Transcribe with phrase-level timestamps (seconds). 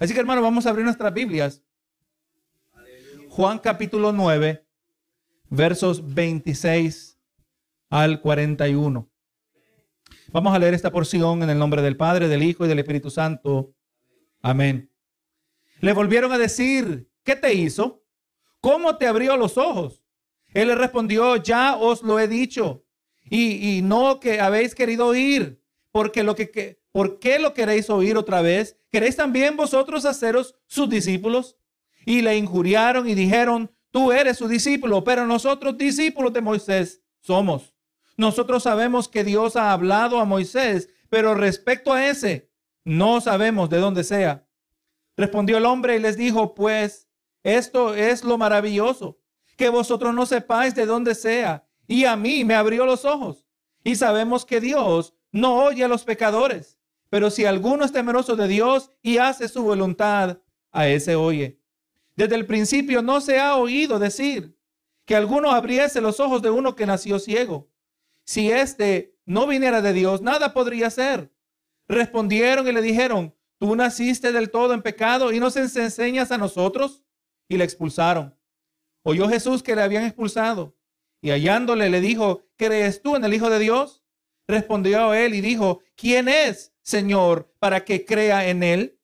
[0.00, 1.62] Así que hermano, vamos a abrir nuestras Biblias.
[3.28, 4.66] Juan capítulo 9,
[5.50, 7.18] versos 26
[7.90, 9.10] al 41.
[10.32, 13.10] Vamos a leer esta porción en el nombre del Padre, del Hijo y del Espíritu
[13.10, 13.74] Santo.
[14.40, 14.90] Amén.
[15.80, 18.02] Le volvieron a decir, ¿qué te hizo?
[18.62, 20.02] ¿Cómo te abrió los ojos?
[20.54, 22.86] Él le respondió, ya os lo he dicho,
[23.28, 25.62] y, no que habéis querido oír,
[25.92, 28.79] porque lo que, que, ¿por qué lo queréis oír otra vez?
[28.90, 31.56] ¿Queréis también vosotros haceros sus discípulos?
[32.04, 37.74] Y le injuriaron y dijeron, tú eres su discípulo, pero nosotros discípulos de Moisés somos.
[38.16, 42.50] Nosotros sabemos que Dios ha hablado a Moisés, pero respecto a ese,
[42.84, 44.46] no sabemos de dónde sea.
[45.16, 47.08] Respondió el hombre y les dijo, pues
[47.42, 49.20] esto es lo maravilloso,
[49.56, 51.66] que vosotros no sepáis de dónde sea.
[51.86, 53.46] Y a mí me abrió los ojos.
[53.84, 56.78] Y sabemos que Dios no oye a los pecadores,
[57.10, 60.38] pero si alguno es temeroso de Dios y hace su voluntad,
[60.70, 61.60] a ese oye.
[62.16, 64.56] Desde el principio no se ha oído decir
[65.04, 67.68] que alguno abriese los ojos de uno que nació ciego.
[68.24, 71.32] Si éste no viniera de Dios, nada podría ser.
[71.88, 77.04] Respondieron y le dijeron, tú naciste del todo en pecado y nos enseñas a nosotros.
[77.48, 78.36] Y le expulsaron.
[79.02, 80.76] Oyó Jesús que le habían expulsado
[81.22, 84.02] y hallándole le dijo, ¿crees tú en el Hijo de Dios?
[84.46, 89.00] Respondió él y dijo, ¿quién es, Señor, para que crea en él?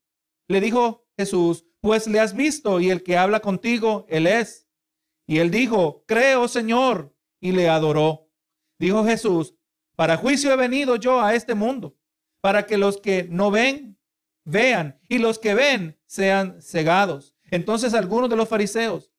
[0.49, 4.69] Le dijo Jesús, pues le has visto y el que habla contigo, él es.
[5.27, 8.31] Y él dijo, creo, Señor, y le adoró.
[8.79, 9.55] Dijo Jesús,
[9.97, 11.97] para juicio he venido yo a este mundo,
[12.41, 13.99] para que los que no ven,
[14.45, 17.35] vean, y los que ven sean cegados.
[17.45, 19.11] Entonces algunos de los fariseos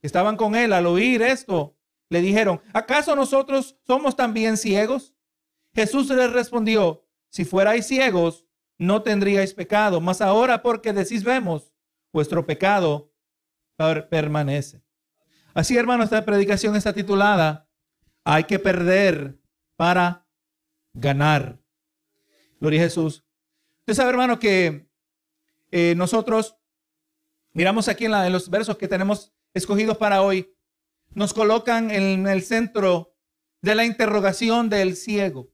[0.00, 1.76] que estaban con él al oír esto,
[2.08, 5.14] le dijeron, ¿acaso nosotros somos también ciegos?
[5.74, 11.72] Jesús les respondió, si fuerais ciegos, no tendríais pecado, mas ahora porque decís vemos,
[12.12, 13.10] vuestro pecado
[14.10, 14.82] permanece.
[15.54, 17.70] Así, hermano, esta predicación está titulada,
[18.22, 19.40] hay que perder
[19.76, 20.26] para
[20.92, 21.58] ganar.
[22.60, 23.24] Gloria a Jesús.
[23.80, 24.90] Usted sabe, hermano, que
[25.70, 26.58] eh, nosotros
[27.54, 30.54] miramos aquí en, en los versos que tenemos escogidos para hoy,
[31.14, 33.16] nos colocan en el centro
[33.62, 35.51] de la interrogación del ciego.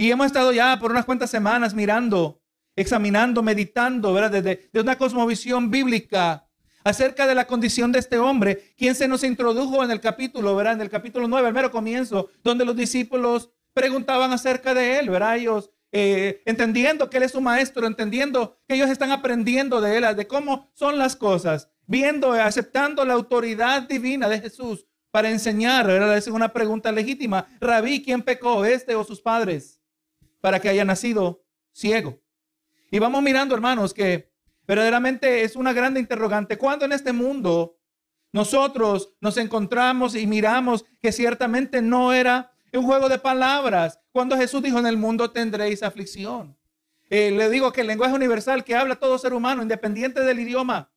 [0.00, 2.40] Y hemos estado ya por unas cuantas semanas mirando,
[2.74, 4.30] examinando, meditando, ¿verdad?
[4.30, 6.48] Desde de una cosmovisión bíblica
[6.82, 10.72] acerca de la condición de este hombre, quien se nos introdujo en el capítulo, ¿verdad?
[10.72, 15.36] En el capítulo 9, al mero comienzo, donde los discípulos preguntaban acerca de él, ¿verdad?
[15.36, 20.16] Ellos eh, entendiendo que él es su maestro, entendiendo que ellos están aprendiendo de él,
[20.16, 25.90] de cómo son las cosas viendo, aceptando la autoridad divina de Jesús para enseñar.
[25.90, 27.46] Era una pregunta legítima.
[27.60, 29.79] Rabí, ¿quién pecó, este o sus padres,
[30.40, 32.20] para que haya nacido ciego?
[32.90, 34.32] Y vamos mirando, hermanos, que
[34.66, 36.58] verdaderamente es una grande interrogante.
[36.58, 37.78] ¿Cuándo en este mundo
[38.32, 44.00] nosotros nos encontramos y miramos que ciertamente no era un juego de palabras?
[44.12, 46.56] Cuando Jesús dijo, en el mundo tendréis aflicción.
[47.08, 50.90] Eh, le digo que el lenguaje universal que habla todo ser humano, independiente del idioma,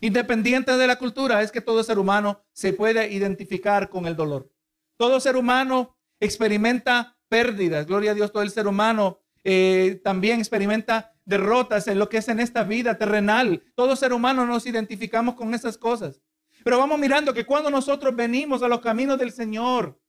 [0.00, 4.52] Independiente de la cultura, es que todo ser humano se puede identificar con el dolor.
[4.98, 7.86] Todo ser humano experimenta pérdidas.
[7.86, 12.28] Gloria a Dios, todo el ser humano eh, también experimenta derrotas en lo que es
[12.28, 13.62] en esta vida terrenal.
[13.74, 16.22] Todo ser humano nos identificamos con esas cosas.
[16.64, 20.00] Pero vamos mirando que cuando nosotros venimos a los caminos del Señor,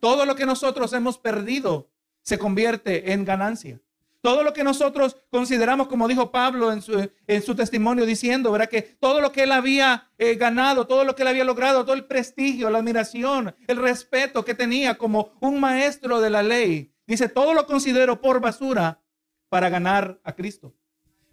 [0.00, 1.90] todo lo que nosotros hemos perdido
[2.22, 3.80] se convierte en ganancia.
[4.22, 8.68] Todo lo que nosotros consideramos, como dijo Pablo en su, testimonio, diciendo, ¿verdad?
[8.68, 11.96] Que todo lo que él había eh, ganado, todo lo que él había logrado, todo
[11.96, 17.28] el prestigio, la admiración, el respeto que tenía como un maestro de la ley, dice,
[17.28, 19.02] todo lo considero por basura
[19.48, 20.72] para ganar a Cristo.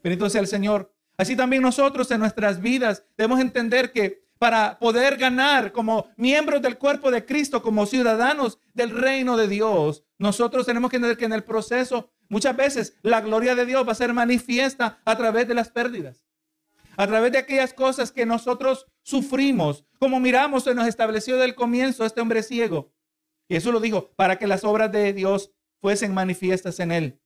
[0.03, 0.91] Bendito sea el Señor.
[1.15, 6.77] Así también nosotros en nuestras vidas debemos entender que para poder ganar como miembros del
[6.77, 11.33] cuerpo de Cristo, como ciudadanos del reino de Dios, nosotros tenemos que entender que en
[11.33, 15.55] el proceso muchas veces la gloria de Dios va a ser manifiesta a través de
[15.55, 16.25] las pérdidas,
[16.95, 22.05] a través de aquellas cosas que nosotros sufrimos, como miramos se nos estableció del comienzo
[22.05, 22.93] este hombre ciego.
[23.47, 25.51] Y eso lo dijo, para que las obras de Dios
[25.81, 27.19] fuesen manifiestas en él.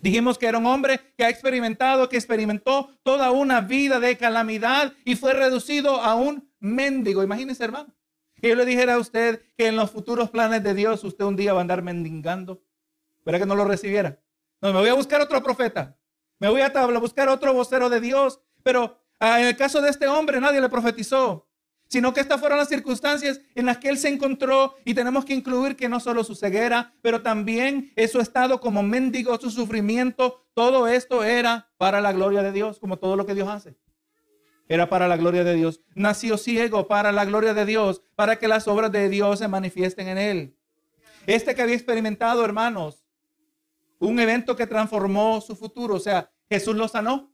[0.00, 4.92] Dijimos que era un hombre que ha experimentado, que experimentó toda una vida de calamidad
[5.04, 7.22] y fue reducido a un mendigo.
[7.22, 7.94] Imagínese, hermano.
[8.40, 11.34] Que yo le dijera a usted que en los futuros planes de Dios usted un
[11.34, 12.62] día va a andar mendigando.
[13.24, 14.20] ¿Verdad que no lo recibiera?
[14.60, 15.96] No, me voy a buscar otro profeta.
[16.38, 18.40] Me voy a buscar otro vocero de Dios.
[18.62, 21.46] Pero ah, en el caso de este hombre nadie le profetizó.
[21.90, 25.32] sino que estas fueron las circunstancias en las que él se encontró y tenemos que
[25.32, 30.86] incluir que no solo su ceguera, pero también su estado como mendigo, su sufrimiento, todo
[30.86, 33.78] esto era para la gloria de Dios, como todo lo que Dios hace.
[34.68, 35.80] Era para la gloria de Dios.
[35.94, 40.08] Nació ciego para la gloria de Dios, para que las obras de Dios se manifiesten
[40.08, 40.56] en él.
[41.26, 43.07] Este que había experimentado, hermanos,
[43.98, 47.32] un evento que transformó su futuro, o sea, Jesús lo sanó.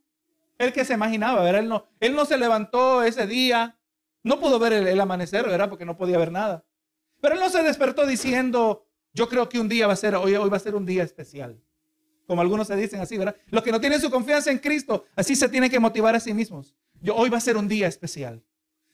[0.57, 1.61] El que se imaginaba, ¿verdad?
[1.61, 3.77] Él no, él no se levantó ese día
[4.25, 5.69] no pudo ver el, amanecer, ¿verdad?
[5.69, 6.65] Porque no podía ver nada.
[7.21, 10.33] Pero él no se despertó diciendo, yo creo que un día va a ser, hoy,
[10.35, 11.61] hoy va a ser un día especial.
[12.25, 13.35] Como algunos se dicen así, ¿verdad?
[13.51, 16.33] Los que no tienen su confianza en Cristo, así se tienen que motivar a sí
[16.33, 16.75] mismos.
[17.01, 18.43] Yo, hoy va a ser un día especial.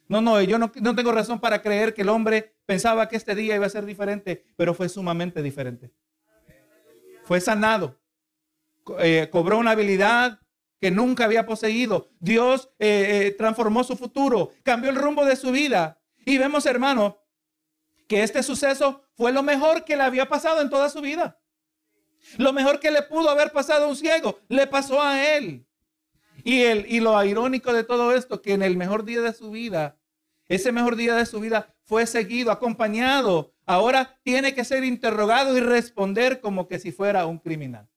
[0.10, 3.34] No, no, yo no, no tengo razón para creer que el hombre pensaba que este
[3.34, 5.94] día iba a ser diferente, pero fue sumamente diferente.
[7.24, 8.00] Fue sanado.
[9.00, 10.40] Eh, cobró una habilidad
[10.80, 12.10] que nunca había poseído.
[12.20, 16.02] Dios eh, eh, transformó su futuro, cambió el rumbo de su vida.
[16.26, 17.24] Y vemos, hermano,
[18.08, 21.40] que este suceso fue lo mejor que le había pasado en toda su vida.
[22.38, 25.68] Lo mejor que le pudo haber pasado a un ciego, le pasó a él.
[26.44, 29.52] Y, el, y lo irónico de todo esto, que en el mejor día de su
[29.52, 30.00] vida,
[30.48, 33.54] ese mejor día de su vida fue seguido, acompañado.
[33.66, 37.88] Ahora tiene que ser interrogado y responder como que si fuera un criminal.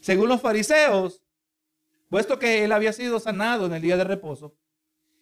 [0.00, 1.22] Según los fariseos,
[2.08, 4.56] puesto que él había sido sanado en el día de reposo,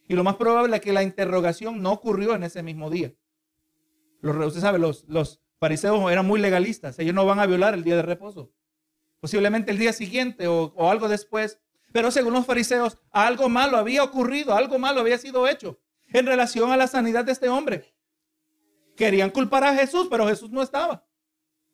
[0.09, 3.12] y lo más probable es que la interrogación no ocurrió en ese mismo día.
[4.21, 7.85] Los, usted sabe, los, los fariseos eran muy legalistas, ellos no van a violar el
[7.85, 8.50] día de reposo.
[9.21, 11.61] Posiblemente el día siguiente o, o algo después.
[11.93, 15.79] Pero según los fariseos, algo malo había ocurrido, algo malo había sido hecho
[16.12, 17.95] en relación a la sanidad de este hombre.
[18.97, 21.05] Querían culpar a Jesús, pero Jesús no estaba.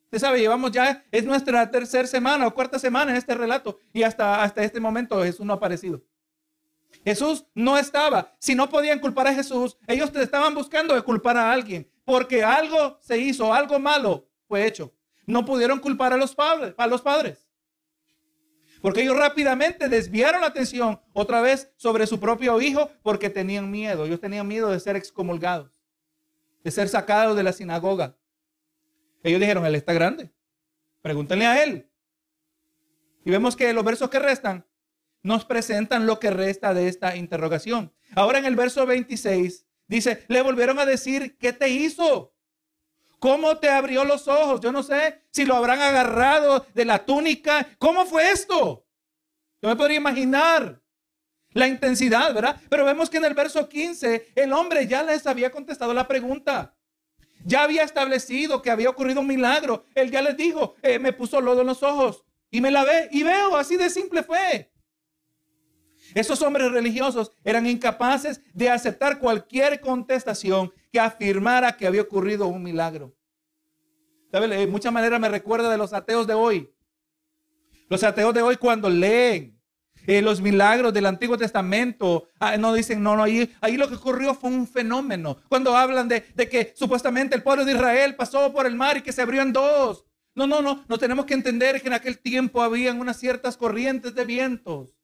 [0.04, 4.04] Usted sabe, llevamos ya, es nuestra tercera semana o cuarta semana en este relato y
[4.04, 6.02] hasta, hasta este momento Jesús no ha aparecido.
[7.04, 8.34] Jesús no estaba.
[8.38, 12.98] Si no podían culpar a Jesús, ellos estaban buscando de culpar a alguien porque algo
[13.00, 14.92] se hizo, algo malo fue hecho.
[15.26, 17.45] No pudieron culpar a los padres, a los padres.
[18.80, 24.04] Porque ellos rápidamente desviaron la atención otra vez sobre su propio hijo porque tenían miedo.
[24.04, 25.82] Ellos tenían miedo de ser excomulgados,
[26.62, 28.16] de ser sacados de la sinagoga.
[29.22, 30.32] Ellos dijeron, Él está grande.
[31.02, 31.90] Pregúntenle a Él.
[33.24, 34.66] Y vemos que los versos que restan
[35.22, 37.92] nos presentan lo que resta de esta interrogación.
[38.14, 42.35] Ahora en el verso 26 dice, le volvieron a decir, ¿qué te hizo?
[43.18, 44.60] ¿Cómo te abrió los ojos?
[44.60, 47.66] Yo no sé si lo habrán agarrado de la túnica.
[47.78, 48.86] ¿Cómo fue esto?
[49.62, 50.80] Yo me podría imaginar
[51.50, 52.60] la intensidad, ¿verdad?
[52.68, 56.76] Pero vemos que en el verso 15 el hombre ya les había contestado la pregunta.
[57.44, 59.86] Ya había establecido que había ocurrido un milagro.
[59.94, 63.22] Él ya les dijo, eh, me puso lodo en los ojos y me lavé y
[63.22, 64.70] veo, así de simple fue.
[66.14, 73.14] Esos hombres religiosos eran incapaces de aceptar cualquier contestación afirmara que había ocurrido un milagro.
[74.30, 76.70] De muchas maneras me recuerda de los ateos de hoy.
[77.88, 79.56] Los ateos de hoy cuando leen
[80.06, 82.28] eh, los milagros del Antiguo Testamento.
[82.38, 85.38] Ah, no dicen, no, no, ahí, ahí lo que ocurrió fue un fenómeno.
[85.48, 89.02] Cuando hablan de, de que supuestamente el pueblo de Israel pasó por el mar y
[89.02, 90.04] que se abrió en dos.
[90.34, 94.14] No, no, no, no tenemos que entender que en aquel tiempo habían unas ciertas corrientes
[94.14, 94.95] de vientos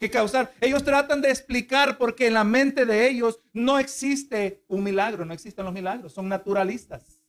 [0.00, 0.52] que causar.
[0.60, 5.32] Ellos tratan de explicar porque en la mente de ellos no existe un milagro, no
[5.34, 7.20] existen los milagros, son naturalistas.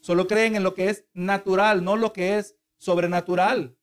[0.00, 3.76] Solo creen en lo que es natural, no lo que es sobrenatural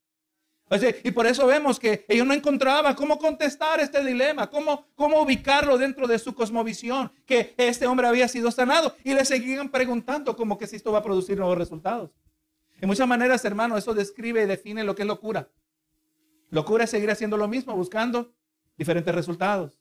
[1.03, 5.77] y por eso vemos que ellos no encontraban cómo contestar este dilema, cómo, cómo ubicarlo
[5.77, 8.95] dentro de su cosmovisión, que este hombre había sido sanado.
[9.03, 12.11] Y le seguían preguntando como que si esto va a producir nuevos resultados.
[12.81, 15.47] En muchas maneras, hermano, eso describe y define lo que es locura.
[16.53, 18.31] Locura es seguir haciendo lo mismo, buscando
[18.77, 19.79] diferentes resultados.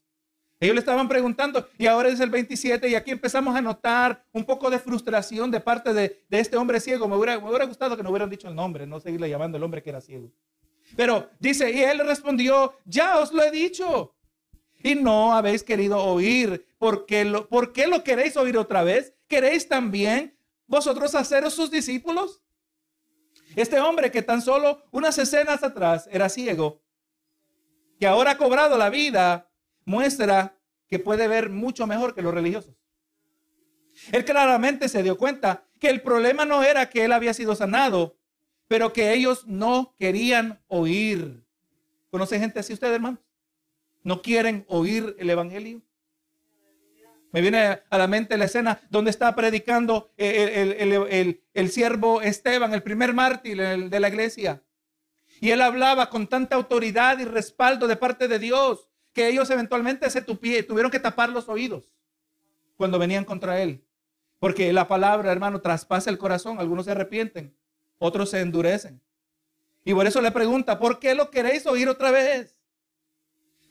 [0.59, 4.43] Ellos le estaban preguntando y ahora es el 27 y aquí empezamos a notar un
[4.43, 7.07] poco de frustración de parte de, este hombre ciego.
[7.07, 9.91] Me hubiera, gustado que no hubieran dicho el nombre, no seguirle llamando el hombre que
[9.91, 10.31] era ciego.
[10.95, 14.15] Pero dice, y él respondió, ya os lo he dicho.
[14.81, 16.65] Y no habéis querido oír.
[16.79, 19.13] ¿Por lo, ¿por qué lo queréis oír otra vez?
[19.27, 22.42] ¿Queréis también vosotros haceros sus discípulos?
[23.55, 26.81] Este hombre que tan solo unas escenas atrás era ciego,
[27.99, 29.49] que ahora ha cobrado la vida,
[29.85, 30.57] muestra
[30.87, 32.75] que puede ver mucho mejor que los religiosos.
[34.11, 38.17] Él claramente se dio cuenta que el problema no era que él había sido sanado,
[38.67, 41.45] pero que ellos no querían oír.
[42.09, 43.19] ¿Conoce gente así ustedes, hermanos?
[44.03, 45.81] ¿No quieren oír el Evangelio?
[47.33, 53.15] Me viene a la mente la escena donde está predicando el, siervo Esteban, el primer
[53.15, 54.61] mártir de la iglesia.
[55.41, 60.07] Y él hablaba con tanta autoridad y respaldo de parte de Dios que ellos eventualmente
[60.11, 61.91] se tuvieron que tapar los oídos
[62.77, 63.83] cuando venían contra él.
[64.37, 66.59] Porque la palabra, hermano, traspasa el corazón.
[66.59, 67.57] Algunos se arrepienten,
[67.97, 69.01] otros se endurecen.
[69.83, 72.59] Y por eso le pregunta, ¿por qué lo queréis oír otra vez?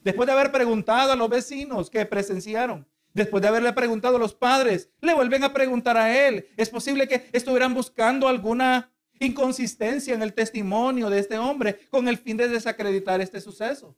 [0.01, 4.33] Después de haber preguntado a los vecinos que presenciaron, después de haberle preguntado a los
[4.33, 6.47] padres, le vuelven a preguntar a él.
[6.57, 12.17] Es posible que estuvieran buscando alguna inconsistencia en el testimonio de este hombre con el
[12.17, 13.95] fin de desacreditar este suceso.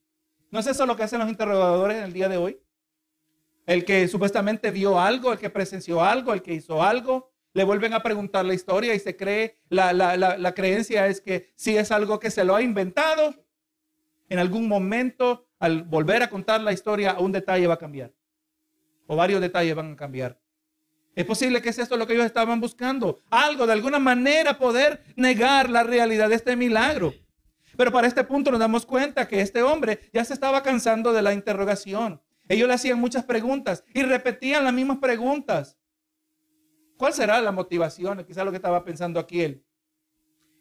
[0.51, 2.59] ¿No es eso lo que hacen los interrogadores en el día de hoy?
[3.65, 7.93] El que supuestamente vio algo, el que presenció algo, el que hizo algo, le vuelven
[7.93, 12.19] a preguntar la historia y se cree, la, la, creencia es que si es algo
[12.19, 13.33] que se lo ha inventado,
[14.27, 18.11] en algún momento al volver a contar la historia, un detalle va a cambiar.
[19.07, 20.39] O varios detalles van a cambiar.
[21.15, 23.21] Es posible que es esto lo que ellos estaban buscando.
[23.29, 27.13] Algo, de alguna manera, poder negar la realidad de este milagro.
[27.77, 31.21] Pero para este punto nos damos cuenta que este hombre ya se estaba cansando de
[31.21, 32.21] la interrogación.
[32.47, 35.77] Ellos le hacían muchas preguntas y repetían las mismas preguntas.
[36.97, 38.23] ¿Cuál será la motivación?
[38.25, 39.65] Quizás lo que estaba pensando aquí él.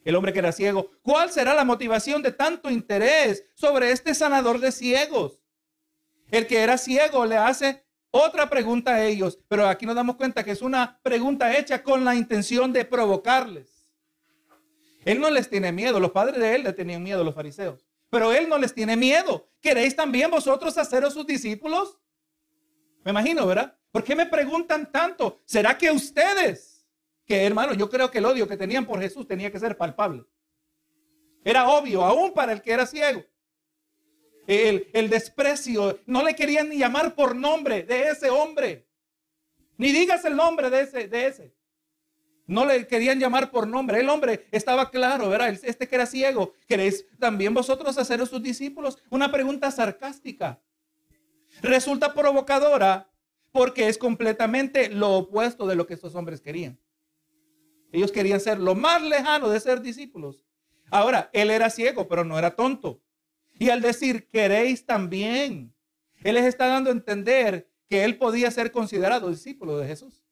[0.04, 0.90] El hombre que era ciego.
[1.02, 5.42] ¿Cuál será la motivación de tanto interés sobre este sanador de ciegos?
[6.30, 7.83] El que era ciego le hace
[8.16, 12.04] otra pregunta a ellos, pero aquí nos damos cuenta que es una pregunta hecha con
[12.04, 13.88] la intención de provocarles.
[15.04, 18.33] Él no les tiene miedo, los padres de él le tenían miedo, los fariseos, pero
[18.33, 19.49] él no les tiene miedo.
[19.61, 21.99] ¿Queréis también vosotros haceros sus discípulos?
[23.02, 23.76] Me imagino, ¿verdad?
[23.90, 25.40] ¿Por qué me preguntan tanto?
[25.44, 26.87] ¿Será que ustedes,
[27.26, 30.25] que hermano, yo creo que el odio que tenían por Jesús tenía que ser palpable?
[31.44, 33.25] Era obvio, aún para el que era ciego.
[34.46, 38.86] El, desprecio, no le querían ni llamar por nombre de ese hombre.
[39.76, 41.54] Ni digas el nombre de ese, de ese.
[42.46, 44.00] No le querían llamar por nombre.
[44.00, 45.58] El hombre estaba claro, ¿verdad?
[45.62, 46.52] Este que era ciego.
[46.68, 48.98] ¿Queréis también vosotros hacer sus discípulos?
[49.08, 50.60] Una pregunta sarcástica.
[51.62, 53.10] Resulta provocadora
[53.50, 56.78] porque es completamente lo opuesto de lo que estos hombres querían.
[57.92, 60.44] Ellos querían ser lo más lejano de ser discípulos.
[60.90, 63.00] Ahora, él era ciego, pero no era tonto.
[63.58, 65.75] Y al decir, queréis también,
[66.23, 70.25] él les está dando a entender que él podía ser considerado discípulo de Jesús.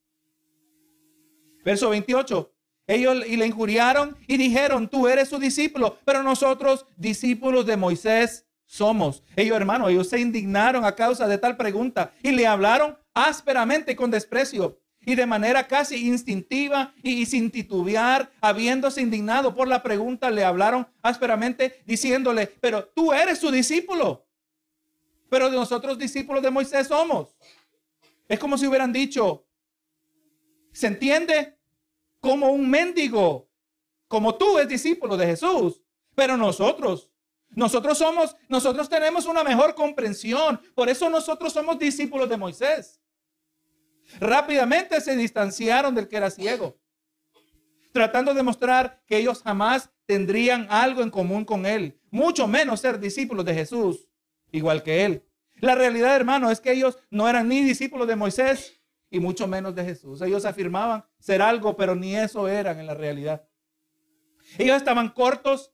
[1.64, 2.52] Verso 28.
[2.88, 8.47] Ellos y le injuriaron y dijeron, tú eres su discípulo, pero nosotros discípulos de Moisés
[8.67, 9.23] somos.
[9.37, 14.11] Ellos, hermanos, ellos se indignaron a causa de tal pregunta y le hablaron ásperamente con
[14.11, 20.44] desprecio y de manera casi instintiva y sin titubear, habiéndose indignado por la pregunta, le
[20.44, 24.26] hablaron ásperamente diciéndole, pero tú eres su discípulo,
[25.28, 27.37] pero de nosotros discípulos de Moisés somos.
[28.28, 29.47] Es como si hubieran dicho,
[30.73, 31.59] ¿se entiende?
[32.21, 33.49] Como un mendigo,
[34.09, 35.82] como tú es discípulo de Jesús,
[36.14, 37.12] pero nosotros
[37.54, 40.61] nosotros somos, nosotros tenemos una mejor comprensión.
[40.75, 43.01] Por eso nosotros somos discípulos de Moisés.
[44.21, 46.78] Rápidamente se distanciaron del que era ciego,
[47.92, 52.99] tratando de mostrar que ellos jamás tendrían algo en común con él, mucho menos ser
[52.99, 54.09] discípulos de Jesús,
[54.50, 55.25] igual que él.
[55.57, 59.75] La realidad, hermano, es que ellos no eran ni discípulos de Moisés y mucho menos
[59.75, 60.21] de Jesús.
[60.23, 63.47] Ellos afirmaban ser algo, pero ni eso eran en la realidad.
[64.59, 65.73] Ellos estaban cortos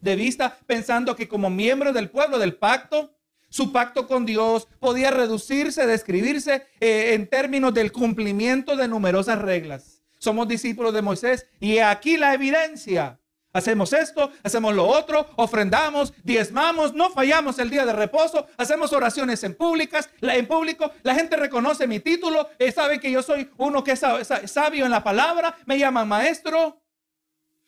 [0.00, 3.16] de vista pensando que como miembros del pueblo del pacto,
[3.54, 10.02] su pacto con Dios podía reducirse, describirse eh, en términos del cumplimiento de numerosas reglas.
[10.18, 13.20] Somos discípulos de Moisés y aquí la evidencia.
[13.52, 19.44] Hacemos esto, hacemos lo otro, ofrendamos, diezmamos, no fallamos el día de reposo, hacemos oraciones
[19.44, 23.84] en públicas, en público, la gente reconoce mi título, eh, sabe que yo soy uno
[23.84, 24.02] que es
[24.46, 26.82] sabio en la palabra, me llaman maestro,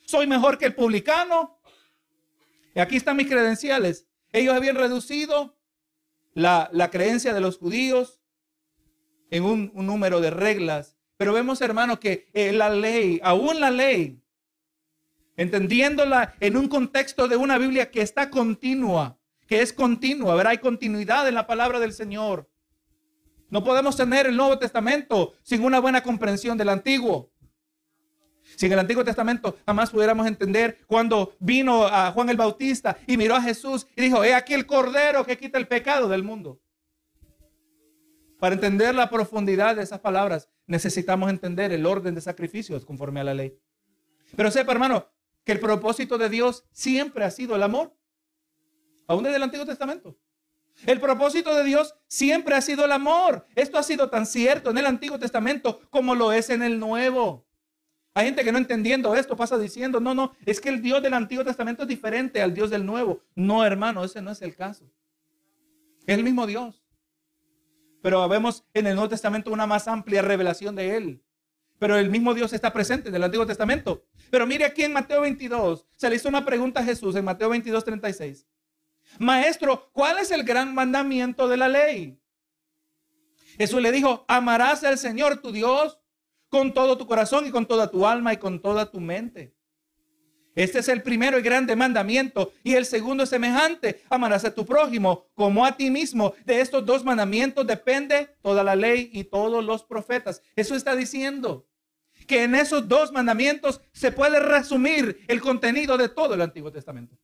[0.05, 1.61] soy mejor que el publicano.
[2.75, 4.09] Y aquí están mis credenciales.
[4.33, 5.56] Ellos habían reducido
[6.37, 8.21] la, creencia de los judíos
[9.31, 10.97] en un, número de reglas.
[11.17, 14.21] Pero vemos, hermano, que eh, la ley, aún la ley,
[15.37, 20.59] entendiéndola en un contexto de una Biblia que está continua, que es continua, ver, hay
[20.59, 22.51] continuidad en la palabra del Señor.
[23.49, 27.31] No podemos tener el Nuevo Testamento sin una buena comprensión del Antiguo.
[28.57, 33.17] Si en el Antiguo Testamento jamás pudiéramos entender cuando vino a Juan el Bautista y
[33.17, 36.59] miró a Jesús y dijo, he aquí el Cordero que quita el pecado del mundo.
[38.39, 43.25] Para entender la profundidad de esas palabras, necesitamos entender el orden de sacrificios conforme a
[43.25, 43.59] la ley.
[44.35, 45.07] Pero sepa, hermano,
[45.45, 47.95] que el propósito de Dios siempre ha sido el amor,
[49.07, 50.19] aún desde el Antiguo Testamento.
[50.85, 53.47] El propósito de Dios siempre ha sido el amor.
[53.55, 57.46] Esto ha sido tan cierto en el Antiguo Testamento como lo es en el Nuevo.
[58.17, 61.13] Hay gente que no entendiendo esto pasa diciendo, no, no, es que el Dios del
[61.13, 63.21] Antiguo Testamento es diferente al Dios del Nuevo.
[63.35, 64.91] No, hermano, ese no es el caso.
[66.07, 66.83] Es el mismo Dios.
[68.01, 71.23] Pero vemos en el Nuevo Testamento una más amplia revelación de Él.
[71.79, 74.07] Pero el mismo Dios está presente en el Antiguo Testamento.
[74.31, 77.51] Pero mire aquí en Mateo 22, se le hizo una pregunta a Jesús en Mateo
[77.51, 78.47] 22, 36.
[79.19, 82.19] Maestro, ¿cuál es el gran mandamiento de la ley?
[83.59, 86.01] Jesús le dijo, amarás al Señor tu Dios
[86.49, 89.57] con todo tu corazón y con toda tu alma y con toda tu mente.
[90.57, 92.53] Este es el primero y grande mandamiento.
[92.65, 94.03] Y el segundo es semejante.
[94.09, 96.33] Amarás a tu prójimo como a ti mismo.
[96.47, 100.41] De estos dos mandamientos depende toda la ley y todos los profetas.
[100.57, 101.69] Eso está diciendo
[102.27, 107.17] que en esos dos mandamientos se puede resumir el contenido de todo el Antiguo Testamento.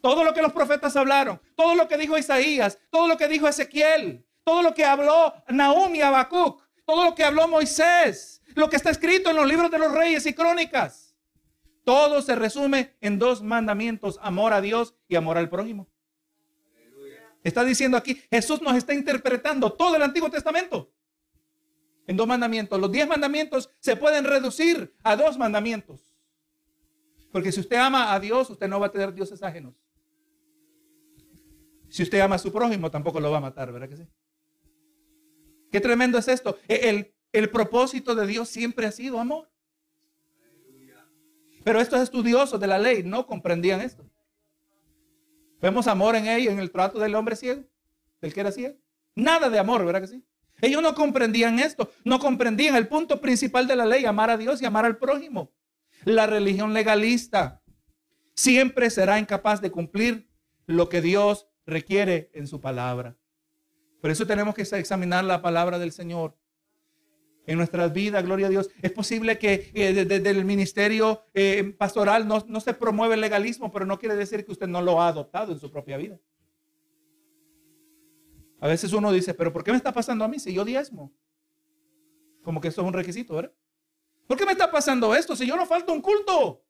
[0.00, 3.48] Todo lo que los profetas hablaron, todo lo que dijo Isaías, todo lo que dijo
[3.48, 8.76] Ezequiel, todo lo que habló Nahum y Habacuc, todo lo que habló Moisés, lo que
[8.76, 11.14] está escrito en los libros de los reyes y crónicas.
[11.84, 15.88] Todo se resume en dos mandamientos, amor a Dios y amor al prójimo.
[17.42, 20.90] Está diciendo aquí, Jesús nos está interpretando todo el Antiguo Testamento
[22.06, 22.80] en dos mandamientos.
[22.80, 26.00] Los diez mandamientos se pueden reducir a dos mandamientos.
[27.32, 29.74] Porque si usted ama a Dios, usted no va a tener dioses ajenos.
[31.88, 34.08] Si usted ama a su prójimo, tampoco lo va a matar, ¿verdad que sí?
[35.70, 36.58] Qué tremendo es esto.
[36.68, 39.50] El, el propósito de Dios siempre ha sido amor.
[41.64, 44.08] Pero estos estudiosos de la ley no comprendían esto.
[45.60, 47.64] Vemos amor en ellos, en el trato del hombre ciego,
[48.20, 48.76] del que era ciego.
[49.16, 50.24] Nada de amor, ¿verdad que sí?
[50.60, 54.62] Ellos no comprendían esto, no comprendían el punto principal de la ley, amar a Dios
[54.62, 55.52] y amar al prójimo.
[56.04, 57.62] La religión legalista
[58.34, 60.30] siempre será incapaz de cumplir
[60.66, 63.16] lo que Dios requiere en su palabra.
[64.00, 66.36] Por eso tenemos que examinar la palabra del Señor
[67.46, 68.70] en nuestras vidas, gloria a Dios.
[68.80, 73.86] Es posible que eh, desde el ministerio eh, pastoral no, se promueve el legalismo, pero
[73.86, 76.18] no quiere decir que usted no lo ha adoptado en su propia vida.
[78.60, 81.12] A veces uno dice, pero ¿por qué me está pasando a mí si yo diezmo?
[82.42, 83.52] Como que eso es un requisito, ¿verdad?
[84.26, 86.64] ¿Por qué me está pasando esto si yo no falto un culto?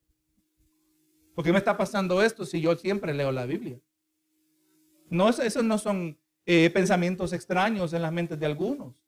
[1.37, 3.81] ¿Por qué me está pasando esto si yo siempre leo la Biblia?
[5.09, 9.03] No, esos no son eh, pensamientos extraños en las mentes de algunos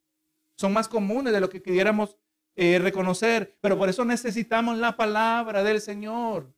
[0.57, 2.17] son más comunes de lo que quisiéramos
[2.57, 6.53] eh, reconocer, pero por eso necesitamos la palabra del Señor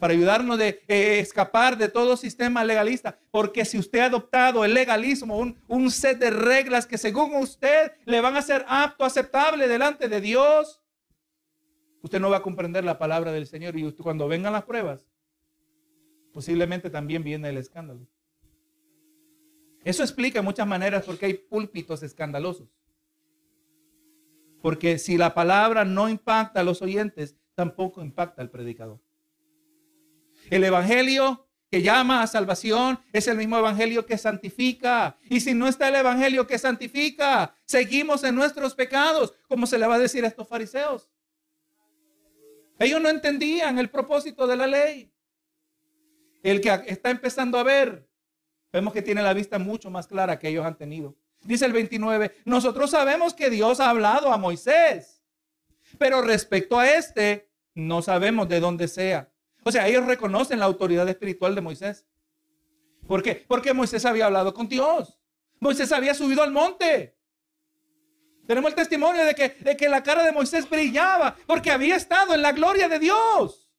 [0.00, 3.18] para ayudarnos de eh, escapar de todo sistema legalista.
[3.30, 7.92] Porque si usted ha adoptado el legalismo, un, un, set de reglas que según usted
[8.06, 10.80] le van a ser apto, aceptable delante de Dios,
[12.02, 13.78] usted no va a comprender la palabra del Señor.
[13.78, 15.06] Y usted, cuando vengan las pruebas,
[16.32, 18.06] posiblemente también viene el escándalo.
[19.84, 22.68] Eso explica en muchas maneras por qué hay púlpitos escandalosos.
[24.60, 29.00] Porque si la palabra no impacta a los oyentes, tampoco impacta al predicador.
[30.50, 35.16] El evangelio que llama a salvación es el mismo evangelio que santifica.
[35.28, 39.86] Y si no está el evangelio que santifica, seguimos en nuestros pecados, como se le
[39.86, 41.08] va a decir a estos fariseos.
[42.78, 45.12] Ellos no entendían el propósito de la ley.
[46.42, 48.09] El que está empezando a ver
[48.72, 51.16] Vemos que tiene la vista mucho más clara que ellos han tenido.
[51.42, 55.22] Dice el 29, nosotros sabemos que Dios ha hablado a Moisés,
[55.98, 59.30] pero respecto a este, no sabemos de dónde sea.
[59.64, 62.06] O sea, ellos reconocen la autoridad espiritual de Moisés.
[63.06, 63.44] ¿Por qué?
[63.48, 65.18] Porque Moisés había hablado con Dios.
[65.58, 67.16] Moisés había subido al monte.
[68.46, 72.34] Tenemos el testimonio de que, de que la cara de Moisés brillaba porque había estado
[72.34, 73.70] en la gloria de Dios.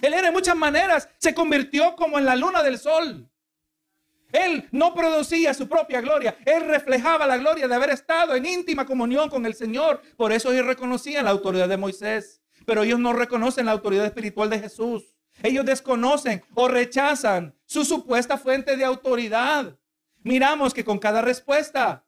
[0.00, 3.30] Él era de muchas maneras, se convirtió como en la luna del sol.
[4.32, 6.36] Él no producía su propia gloria.
[6.44, 10.00] Él reflejaba la gloria de haber estado en íntima comunión con el Señor.
[10.16, 12.42] Por eso ellos reconocían la autoridad de Moisés.
[12.64, 15.14] Pero ellos no reconocen la autoridad espiritual de Jesús.
[15.42, 19.78] Ellos desconocen o rechazan su supuesta fuente de autoridad.
[20.22, 22.06] Miramos que con cada respuesta,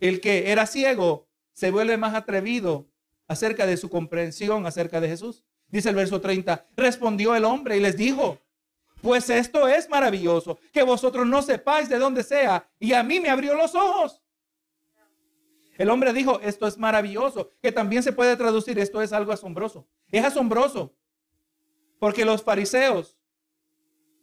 [0.00, 2.88] el que era ciego se vuelve más atrevido
[3.28, 5.44] acerca de su comprensión acerca de Jesús.
[5.68, 8.40] Dice el verso 30, respondió el hombre y les dijo,
[9.00, 12.68] pues esto es maravilloso, que vosotros no sepáis de dónde sea.
[12.78, 14.22] Y a mí me abrió los ojos.
[15.78, 19.86] El hombre dijo, esto es maravilloso, que también se puede traducir, esto es algo asombroso.
[20.10, 20.94] Es asombroso,
[21.98, 23.18] porque los fariseos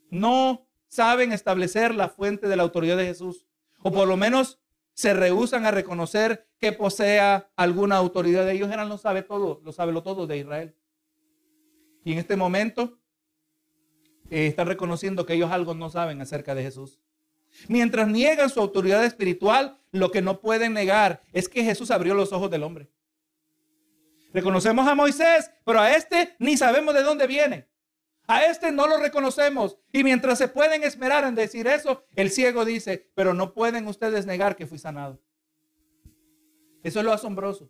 [0.09, 3.45] no saben establecer la fuente de la autoridad de Jesús,
[3.83, 4.59] o por lo menos
[4.93, 8.49] se rehusan a reconocer que posea alguna autoridad.
[8.49, 10.75] Ellos eran lo sabe todo, lo sabe lo todo de Israel.
[12.03, 12.99] Y en este momento
[14.33, 16.99] eh, están reconociendo que ellos algo no saben acerca de Jesús.
[17.67, 22.33] Mientras niegan su autoridad espiritual, lo que no pueden negar es que Jesús abrió los
[22.33, 22.89] ojos del hombre.
[24.33, 27.67] Reconocemos a Moisés, pero a este ni sabemos de dónde viene.
[28.25, 29.77] A este no lo reconocemos.
[29.91, 34.25] Y mientras se pueden esmerar en decir eso, el ciego dice, pero no pueden ustedes
[34.25, 35.21] negar que fui sanado.
[36.81, 37.69] Eso es lo asombroso.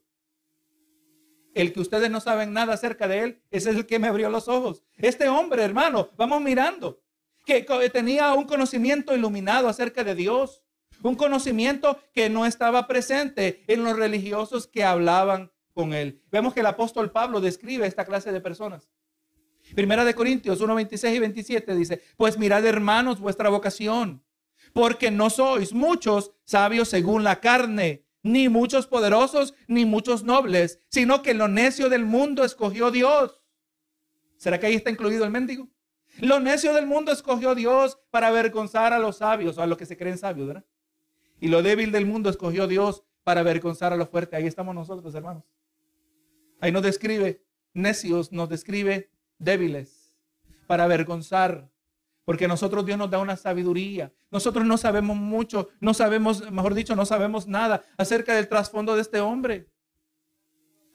[1.54, 4.30] El que ustedes no saben nada acerca de él, ese es el que me abrió
[4.30, 4.84] los ojos.
[4.98, 7.02] Este hombre, hermano, vamos mirando,
[7.46, 10.64] que tenía un conocimiento iluminado acerca de Dios,
[11.04, 16.22] un conocimiento que no estaba presente en los religiosos que hablaban con él.
[16.32, 18.90] Vemos que el apóstol Pablo describe esta clase de personas.
[19.76, 24.24] Primera de Corintios 1, 26 y 27 dice, pues mirad hermanos vuestra vocación,
[24.74, 31.22] porque no sois muchos sabios según la carne, ni muchos poderosos, ni muchos nobles, sino
[31.22, 33.42] que lo necio del mundo escogió Dios.
[34.38, 35.70] ¿Será que ahí está incluido el mendigo?
[36.20, 39.98] Lo necio del mundo escogió Dios para avergonzar a los sabios, a los que se
[39.98, 40.66] creen sabios, ¿verdad?
[41.40, 44.36] Y lo débil del mundo escogió Dios para avergonzar a lo fuerte.
[44.36, 45.44] Ahí estamos nosotros, hermanos.
[46.62, 50.14] Ahí nos describe necios, nos describe débiles
[50.68, 51.70] para avergonzar.
[52.26, 54.14] Porque nosotros Dios nos da una sabiduría.
[54.32, 59.02] Nosotros no sabemos mucho, no sabemos, mejor dicho, no sabemos nada acerca del trasfondo de
[59.02, 59.68] este hombre.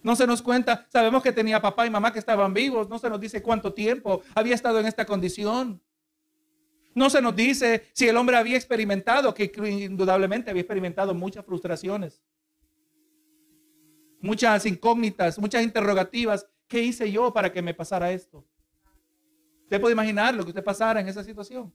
[0.02, 3.10] No se nos cuenta, sabemos que tenía papá y mamá que estaban vivos, no se
[3.10, 5.82] nos dice cuánto tiempo había estado en esta condición.
[6.94, 12.22] No se nos dice si el hombre había experimentado, que indudablemente había experimentado muchas frustraciones,
[14.20, 16.46] muchas incógnitas, muchas interrogativas.
[16.66, 18.47] ¿Qué hice yo para que me pasara esto?
[19.68, 21.74] Usted puede imaginar lo que usted pasara en esa situación.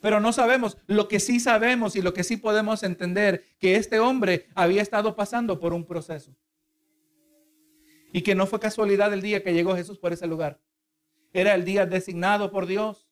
[0.00, 3.98] Pero no sabemos, lo que sí sabemos y lo que sí podemos entender, que este
[3.98, 6.36] hombre había estado pasando por un proceso.
[8.12, 10.60] Y que no fue casualidad el día que llegó Jesús por ese lugar.
[11.32, 13.08] Era el día designado por Dios.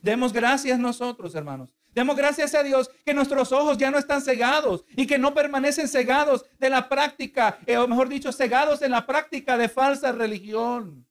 [0.00, 1.74] Demos gracias nosotros, hermanos.
[1.94, 5.88] Demos gracias a Dios que nuestros ojos ya no están cegados y que no permanecen
[5.88, 11.06] cegados de la práctica, eh, o mejor dicho, cegados en la práctica de falsa religión.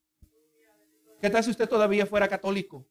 [1.22, 2.86] ¿Qué tal si usted todavía fuera católico?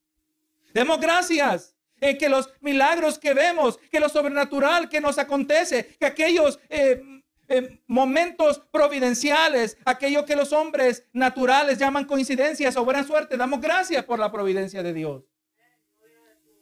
[0.72, 6.06] Demos gracias en que los milagros que vemos, que lo sobrenatural que nos acontece, que
[6.06, 7.02] aquellos eh,
[7.48, 14.04] eh, momentos providenciales, aquello que los hombres naturales llaman coincidencias o buena suerte, damos gracias
[14.04, 15.24] por la providencia de Dios.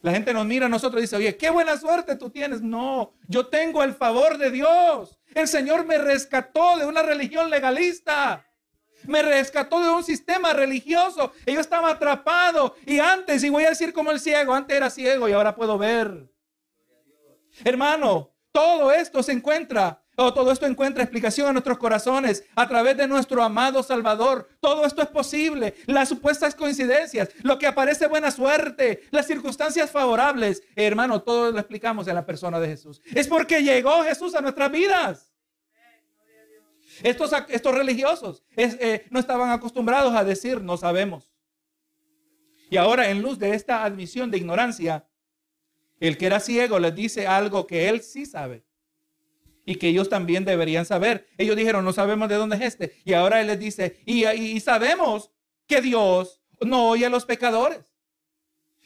[0.01, 2.63] La gente nos mira a nosotros y dice, oye, qué buena suerte tú tienes.
[2.63, 5.19] No, yo tengo el favor de Dios.
[5.35, 8.48] El Señor me rescató de una religión legalista.
[9.09, 11.33] Me rescató de un sistema religioso.
[11.47, 12.77] Y yo estaba atrapado.
[12.87, 15.77] Y antes, y voy a decir como el ciego, antes era ciego y ahora puedo
[15.77, 16.31] ver.
[17.65, 23.07] Hermano, todo esto se encuentra todo esto encuentra explicación en nuestros corazones a través de
[23.07, 24.49] nuestro amado Salvador.
[24.61, 25.77] Todo esto es posible.
[25.87, 30.65] Las supuestas coincidencias, lo que aparece buena suerte, las circunstancias favorables.
[30.75, 33.01] hermano, todo lo explicamos en la persona de Jesús.
[33.15, 35.28] Es porque llegó Jesús a nuestras vidas.
[37.03, 41.33] Estos, estos religiosos eh, no estaban acostumbrados a decir no sabemos.
[42.71, 45.07] Y ahora en luz de esta admisión de ignorancia,
[46.01, 48.65] el que era ciego les dice algo que él sí sabe
[49.69, 51.29] y que ellos también deberían saber.
[51.37, 52.95] Ellos dijeron, no sabemos de dónde es este.
[53.05, 55.31] Y ahora Él les dice, y, sabemos
[55.67, 57.93] que Dios no oye a los pecadores.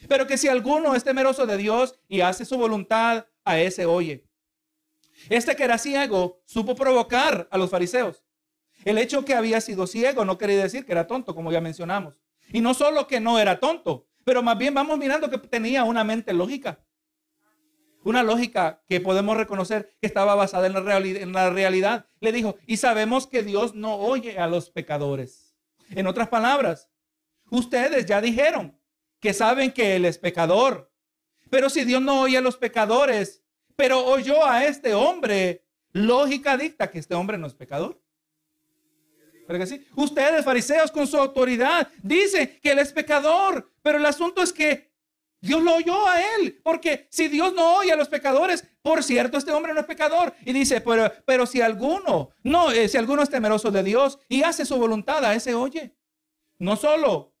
[0.09, 4.25] Pero que si alguno es temeroso de Dios y hace su voluntad, a ese oye.
[5.29, 8.23] Este que era ciego supo provocar a los fariseos.
[8.85, 12.19] El hecho que había sido ciego no quería decir que era tonto, como ya mencionamos.
[12.51, 16.03] Y no solo que no era tonto, pero más bien vamos mirando que tenía una
[16.03, 16.83] mente lógica.
[18.03, 22.07] Una lógica que podemos reconocer que estaba basada en la, en la realidad.
[22.19, 25.55] Le dijo, y sabemos que Dios no oye a los pecadores.
[25.89, 26.89] En otras palabras,
[27.49, 28.77] ustedes ya dijeron
[29.21, 30.91] que saben que Él es pecador.
[31.49, 33.42] Pero si Dios no oye a los pecadores,
[33.75, 37.99] pero oyó a este hombre, lógica dicta que este hombre no es pecador.
[39.45, 39.85] ¿Pero que sí?
[39.95, 43.69] Ustedes, fariseos, con su autoridad, dicen que Él es pecador.
[43.81, 44.93] Pero el asunto es que
[45.43, 49.37] Dios lo oyó a él, porque si Dios no oye a los pecadores, por cierto,
[49.37, 50.33] este hombre no es pecador.
[50.45, 54.43] Y dice, pero, pero si alguno, no, eh, si alguno es temeroso de Dios y
[54.43, 55.97] hace su voluntad, a ese oye.
[56.59, 57.33] No solo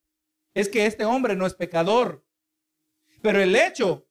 [0.53, 2.25] es que este hombre no es pecador,
[3.21, 4.05] pero el hecho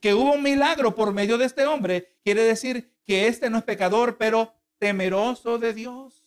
[0.00, 3.64] que hubo un milagro por medio de este hombre quiere decir que este no es
[3.64, 6.24] pecador, pero temeroso de Dios.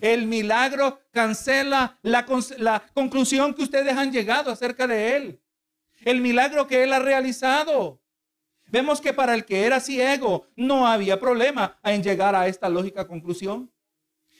[0.00, 2.26] El milagro cancela la,
[2.58, 5.40] la conclusión que ustedes han llegado acerca de él
[6.04, 8.00] el milagro que él ha realizado.
[8.66, 13.06] Vemos que para el que era ciego no había problema en llegar a esta lógica
[13.06, 13.70] conclusión.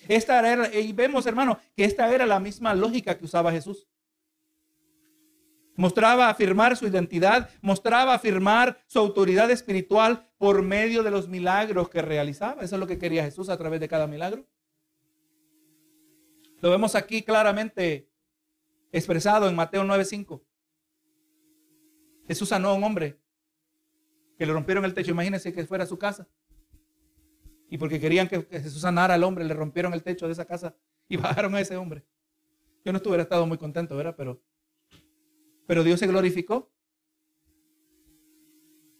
[0.09, 3.87] Esta era, y vemos, hermano, que esta era la misma lógica que usaba Jesús.
[5.77, 12.01] Mostraba afirmar su identidad, mostraba afirmar su autoridad espiritual por medio de los milagros que
[12.01, 12.63] realizaba.
[12.63, 14.47] Eso es lo que quería Jesús a través de cada milagro.
[16.61, 18.09] Lo vemos aquí claramente
[18.93, 20.43] expresado en Mateo 9:5.
[22.27, 23.21] Jesús sanó a un hombre
[24.39, 25.11] que le rompieron el techo.
[25.11, 26.29] Imagínense que fuera su casa.
[27.69, 30.77] Y porque querían que Jesús sanara al hombre, le rompieron el techo de esa casa
[31.09, 32.07] y bajaron a ese hombre.
[32.85, 34.15] Yo no estuviera estado muy contento, ¿verdad?
[34.17, 34.43] Pero,
[35.67, 36.71] pero Dios se glorificó.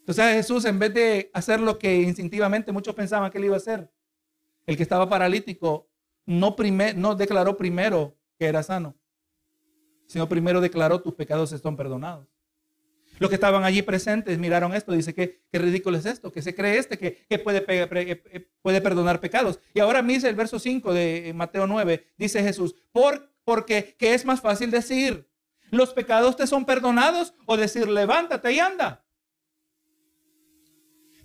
[0.01, 3.59] Entonces Jesús, en vez de hacer lo que instintivamente muchos pensaban que él iba a
[3.59, 3.91] hacer,
[4.67, 5.89] el que estaba paralítico
[6.27, 6.55] no,
[6.97, 8.95] no declaró primero que era sano,
[10.07, 12.29] sino primero declaró tus pecados están perdonados.
[13.19, 16.55] Los que estaban allí presentes miraron esto, dice que qué ridículo es esto, que se
[16.55, 17.61] cree este que, puede,
[18.61, 19.61] puede, perdonar pecados.
[19.73, 24.25] Y ahora dice el verso 5 de Mateo 9, dice Jesús, ¿por, porque ¿qué es
[24.25, 25.29] más fácil decir?
[25.71, 29.05] ¿Los pecados te son perdonados o decir levántate y anda?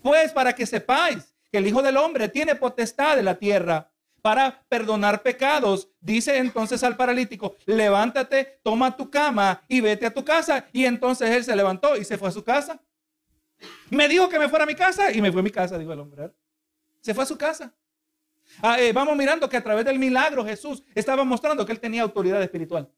[0.02, 4.66] Pues para que sepáis que el Hijo del Hombre tiene potestad de la tierra para
[4.70, 5.90] perdonar pecados.
[6.00, 10.66] Dice entonces al paralítico, levántate, toma tu cama y vete a tu casa.
[10.72, 12.82] Y entonces él se levantó y se fue a su casa.
[13.90, 15.94] Me dijo que me fuera a mi casa y me fue a mi casa, dijo
[15.94, 16.32] el hombre.
[17.02, 17.74] Se fue a su casa.
[18.62, 22.02] Ah, eh, vamos mirando que a través del milagro Jesús estaba mostrando que él tenía
[22.02, 22.90] autoridad espiritual.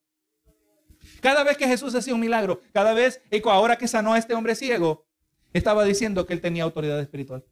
[1.21, 4.33] Cada vez que Jesús hacía un milagro, cada vez, y ahora que sanó a este
[4.33, 5.05] hombre ciego,
[5.53, 7.45] estaba diciendo que él tenía autoridad espiritual.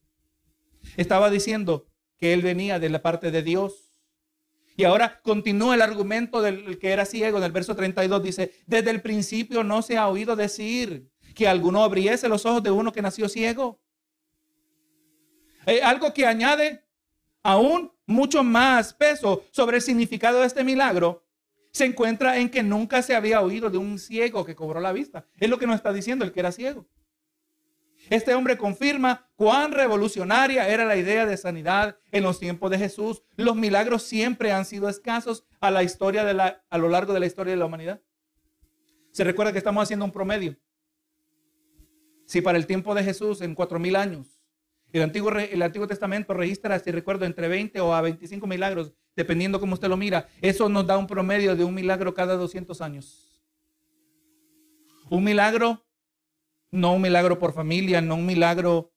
[0.97, 4.01] Estaba diciendo que él venía de la parte de Dios.
[4.75, 8.23] Y ahora continúa el argumento del que era ciego en el verso 32.
[8.23, 12.71] Dice, desde el principio no se ha oído decir que alguno abriese los ojos de
[12.71, 13.79] uno que nació ciego.
[15.83, 16.85] algo que añade
[17.43, 21.28] aún mucho más peso sobre el significado de este milagro
[21.71, 25.27] se encuentra en que nunca se había oído de un ciego que cobró la vista.
[25.37, 26.87] Es lo que nos está diciendo el que era ciego.
[28.09, 33.23] Este hombre confirma cuán revolucionaria era la idea de sanidad en los tiempos de Jesús.
[33.35, 37.19] Los milagros siempre han sido escasos a la historia de la, a lo largo de
[37.19, 38.01] la historia de la humanidad.
[39.11, 40.57] Se recuerda que estamos haciendo un promedio.
[42.25, 44.39] Si para el tiempo de Jesús, en cuatro mil años,
[44.91, 49.59] el Antiguo, el Antiguo Testamento registra, si recuerdo, entre 20 o a 25 milagros, dependiendo
[49.59, 53.43] cómo usted lo mira, eso nos da un promedio de un milagro cada 200 años.
[55.09, 55.83] Un milagro
[56.71, 58.93] no un milagro por familia, no un milagro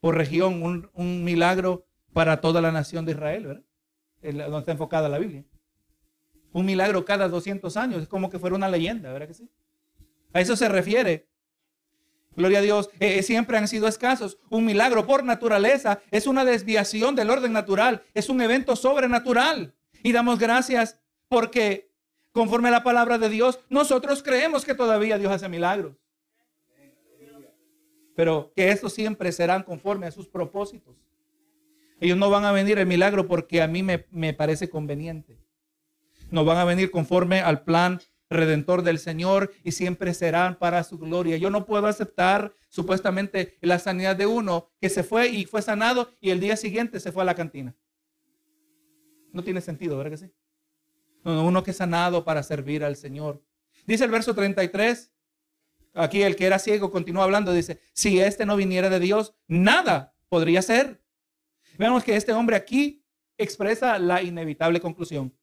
[0.00, 3.64] por región, un, milagro para toda la nación de Israel, ¿verdad?
[4.22, 5.44] donde está enfocada la Biblia.
[6.52, 9.50] Un milagro cada 200 años, es como que fuera una leyenda, ¿verdad que sí?
[10.32, 11.28] A eso se refiere.
[12.36, 14.38] Gloria a Dios, eh, eh, siempre han sido escasos.
[14.48, 19.74] Un milagro por naturaleza es una desviación del orden natural, es un evento sobrenatural.
[20.02, 21.90] Y damos gracias porque
[22.32, 26.00] conforme a la palabra de Dios, nosotros creemos que todavía Dios hace milagros
[28.20, 30.94] pero que estos siempre serán conforme a sus propósitos.
[32.00, 35.38] Ellos no van a venir el milagro porque a mí me, me parece conveniente.
[36.30, 37.98] No van a venir conforme al plan
[38.30, 41.36] redentor del Señor y siempre serán para su gloria.
[41.36, 46.10] Yo no puedo aceptar supuestamente la sanidad de uno que se fue y fue sanado
[46.20, 47.76] y el día siguiente se fue a la cantina.
[49.32, 50.32] No tiene sentido, ¿verdad que sí?
[51.24, 53.42] No, uno que es sanado para servir al Señor.
[53.86, 55.12] Dice el verso 33,
[55.94, 60.14] Aquí el que era ciego continúa hablando, dice, si este no viniera de Dios, nada
[60.28, 61.02] podría ser.
[61.78, 63.04] Vemos que este hombre aquí
[63.36, 65.34] expresa la inevitable conclusión.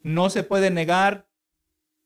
[0.00, 1.28] No se puede negar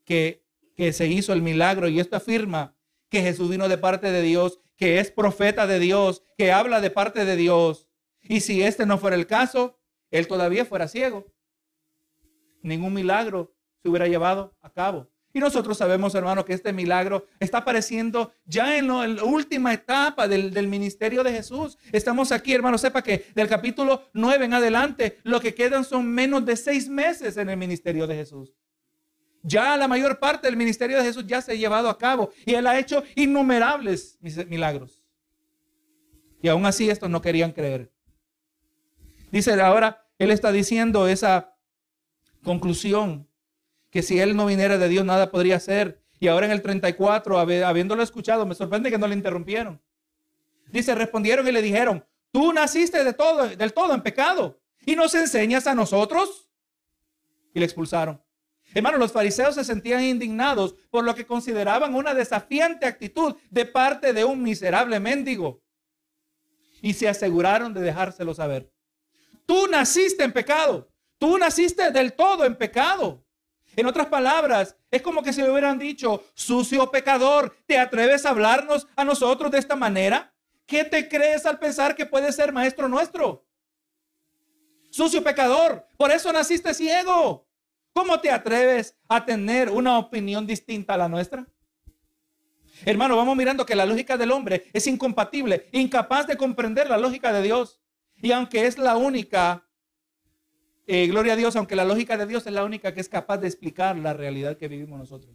[0.06, 0.42] que,
[0.74, 2.74] que se hizo el milagro y esto afirma
[3.10, 6.90] que Jesús vino de parte de Dios, que es profeta de Dios, que habla de
[6.90, 7.86] parte de Dios.
[8.22, 9.78] Y si este no fuera el caso,
[10.10, 11.26] él todavía fuera ciego.
[12.62, 15.08] Ningún milagro se hubiera llevado a cabo.
[15.36, 20.66] Y nosotros sabemos, hermano, que este milagro está apareciendo ya en, la última etapa del,
[20.66, 21.76] ministerio de Jesús.
[21.92, 26.46] Estamos aquí, hermano, sepa que del capítulo 9 en adelante, lo que quedan son menos
[26.46, 28.54] de seis meses en el ministerio de Jesús.
[29.42, 32.54] Ya la mayor parte del ministerio de Jesús ya se ha llevado a cabo y
[32.54, 35.02] él ha hecho innumerables milagros.
[36.42, 37.92] Y aún así estos no querían creer.
[39.30, 41.56] Dice ahora, él está diciendo esa
[42.42, 43.28] conclusión
[43.90, 46.02] que si él no viniera de Dios nada podría hacer.
[46.18, 49.80] Y ahora en el 34, habiéndolo escuchado, me sorprende que no le interrumpieron.
[50.70, 55.14] Dice, respondieron y le dijeron, tú naciste de todo, del todo en pecado y nos
[55.14, 56.48] enseñas a nosotros.
[57.54, 58.22] Y le expulsaron.
[58.76, 64.12] Hermano, los fariseos se sentían indignados por lo que consideraban una desafiante actitud de parte
[64.12, 65.62] de un miserable mendigo.
[66.82, 68.70] Y se aseguraron de dejárselo saber.
[69.46, 70.90] Tú naciste en pecado.
[71.16, 73.24] Tú naciste del todo en pecado.
[73.76, 78.28] En otras palabras, es como que si le hubieran dicho, sucio pecador, ¿te atreves a
[78.28, 80.34] hablarnos a nosotros de esta manera?
[80.66, 83.46] ¿Qué te crees al pensar que puedes ser maestro nuestro?
[84.90, 87.45] Sucio pecador, por eso naciste ciego.
[87.96, 91.48] ¿Cómo te atreves a tener una opinión distinta a la nuestra?
[92.84, 97.32] Hermano, vamos mirando que la lógica del hombre es incompatible, incapaz de comprender la lógica
[97.32, 97.80] de Dios.
[98.20, 99.66] Y aunque es la única,
[100.86, 103.38] eh, gloria a Dios, aunque la lógica de Dios es la única que es capaz
[103.38, 105.34] de explicar la realidad que vivimos nosotros.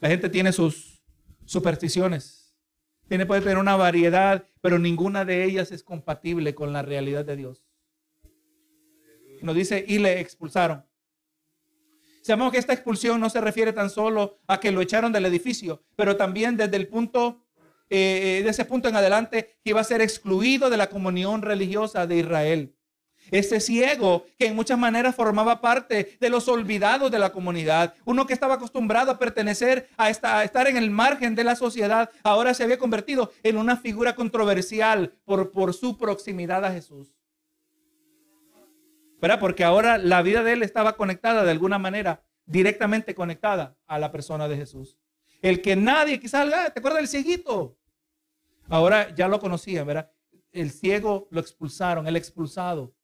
[0.00, 1.04] La gente tiene sus
[1.44, 2.56] supersticiones.
[3.06, 7.36] Tiene, puede tener una variedad, pero ninguna de ellas es compatible con la realidad de
[7.36, 7.66] Dios.
[9.42, 10.86] Nos dice, y le expulsaron.
[12.24, 15.82] Sabemos que esta expulsión no se refiere tan solo a que lo echaron del edificio,
[15.94, 17.44] pero también desde el punto,
[17.90, 22.06] eh, de ese punto en adelante, que iba a ser excluido de la comunión religiosa
[22.06, 22.74] de Israel.
[23.30, 28.26] Ese ciego que en muchas maneras formaba parte de los olvidados de la comunidad, uno
[28.26, 32.08] que estaba acostumbrado a pertenecer a, esta, a estar en el margen de la sociedad,
[32.22, 37.13] ahora se había convertido en una figura controversial por, por su proximidad a Jesús.
[39.24, 39.40] ¿Verdad?
[39.40, 44.12] Porque ahora la vida de él estaba conectada de alguna manera, directamente conectada a la
[44.12, 44.98] persona de Jesús.
[45.40, 47.74] El que nadie, quizás, ¿te acuerdas del cieguito?
[48.68, 50.12] Ahora ya lo conocía, ¿verdad?
[50.52, 52.94] El ciego lo expulsaron, el expulsado.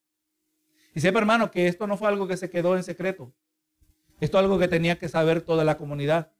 [0.95, 3.33] Y sepa, hermano, que esto no fue algo que se quedó en secreto.
[4.21, 6.35] Esto es algo que tenía que saber toda la comunidad.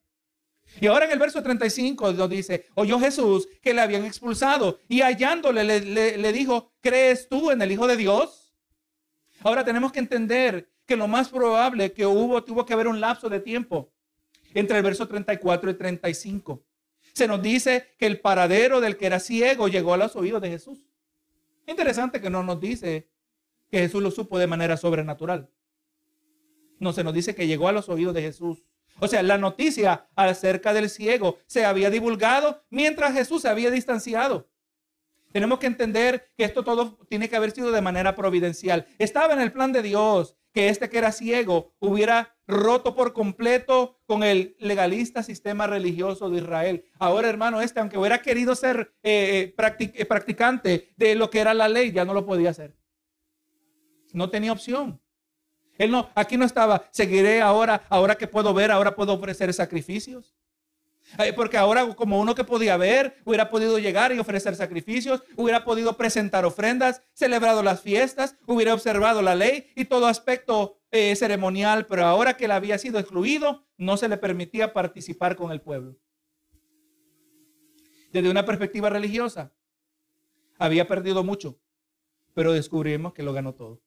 [0.79, 5.01] Y ahora en el verso 35 nos dice, oyó Jesús que le habían expulsado y
[5.01, 8.40] hallándole le, le dijo, ¿crees tú en el Hijo de Dios?
[9.43, 13.29] Ahora tenemos que entender que lo más probable que hubo, tuvo que haber un lapso
[13.29, 13.91] de tiempo
[14.53, 16.63] entre el verso 34 y 35.
[17.13, 20.49] Se nos dice que el paradero del que era ciego llegó a los oídos de
[20.49, 20.85] Jesús.
[21.67, 23.09] Interesante que no nos dice
[23.69, 25.49] que Jesús lo supo de manera sobrenatural.
[26.79, 28.63] No, se nos dice que llegó a los oídos de Jesús.
[28.99, 34.50] O sea, la noticia acerca del ciego se había divulgado mientras Jesús se había distanciado.
[35.31, 38.85] Tenemos que entender que esto todo tiene que haber sido de manera providencial.
[38.99, 43.99] Estaba en el plan de Dios que este que era ciego hubiera roto por completo
[44.05, 46.85] con el legalista sistema religioso de Israel.
[46.99, 51.53] Ahora, hermano, este, aunque hubiera querido ser eh, eh, eh, practicante de lo que era
[51.53, 52.75] la ley, ya no lo podía hacer.
[54.11, 55.01] No tenía opción.
[55.77, 60.35] Él no, aquí no estaba, seguiré ahora, ahora que puedo ver, ahora puedo ofrecer sacrificios.
[61.35, 65.97] Porque ahora como uno que podía ver, hubiera podido llegar y ofrecer sacrificios, hubiera podido
[65.97, 72.05] presentar ofrendas, celebrado las fiestas, hubiera observado la ley y todo aspecto eh, ceremonial, pero
[72.05, 75.97] ahora que él había sido excluido, no se le permitía participar con el pueblo.
[78.11, 79.53] Desde una perspectiva religiosa,
[80.57, 81.59] había perdido mucho,
[82.33, 83.81] pero descubrimos que lo ganó todo.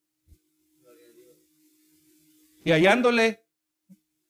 [2.64, 3.44] Y hallándole,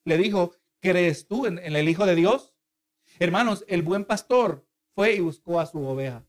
[0.03, 2.54] le dijo, ¿crees tú en el Hijo de Dios?
[3.17, 6.23] Hermanos, el buen pastor fue y buscó a su oveja.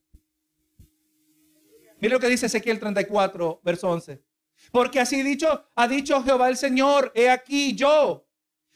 [1.98, 4.22] Mira lo que dice Ezequiel 34, verso 11.
[4.70, 8.26] Porque así dicho, ha dicho Jehová el Señor, he aquí yo,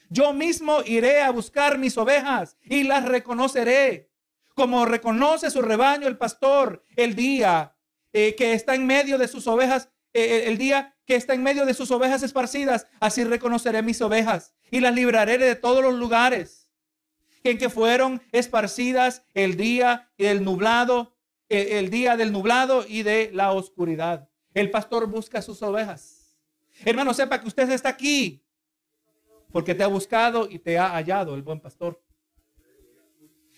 [0.08, 4.10] yo mismo iré a buscar mis ovejas y las reconoceré,
[4.54, 7.76] como reconoce su rebaño el pastor el día
[8.12, 11.64] eh, que está en medio de sus ovejas, eh, el día que está en medio
[11.64, 16.59] de sus ovejas esparcidas, así reconoceré mis ovejas y las libraré de todos los lugares
[17.44, 21.16] en que fueron esparcidas el día del nublado,
[21.48, 24.28] el día del nublado y de la oscuridad.
[24.54, 26.38] El pastor busca sus ovejas.
[26.84, 28.42] Hermano, sepa que usted está aquí
[29.52, 32.00] porque te ha buscado y te ha hallado el buen pastor.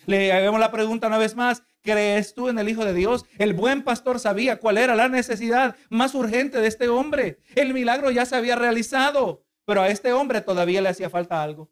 [0.06, 1.62] Le hagamos la pregunta una vez más.
[1.82, 3.24] ¿Crees tú en el Hijo de Dios?
[3.38, 7.38] El buen pastor sabía cuál era la necesidad más urgente de este hombre.
[7.54, 11.70] El milagro ya se había realizado, pero a este hombre todavía le hacía falta algo.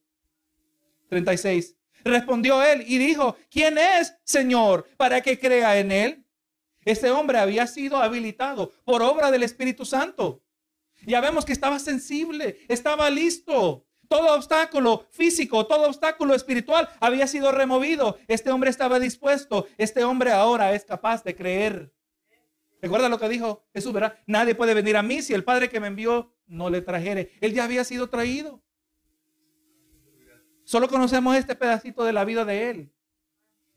[1.08, 1.76] 36.
[2.04, 6.26] Respondió él y dijo, ¿quién es, Señor, para que crea en él?
[6.84, 10.42] Este hombre había sido habilitado por obra del Espíritu Santo.
[11.06, 13.86] Ya vemos que estaba sensible, estaba listo.
[14.08, 18.18] Todo obstáculo físico, todo obstáculo espiritual había sido removido.
[18.26, 19.68] Este hombre estaba dispuesto.
[19.78, 21.94] Este hombre ahora es capaz de creer.
[22.82, 24.18] Recuerda lo que dijo Jesús, ¿verdad?
[24.26, 27.30] Nadie puede venir a mí si el Padre que me envió no le trajere.
[27.40, 28.62] Él ya había sido traído.
[30.70, 32.92] Solo conocemos este pedacito de la vida de él.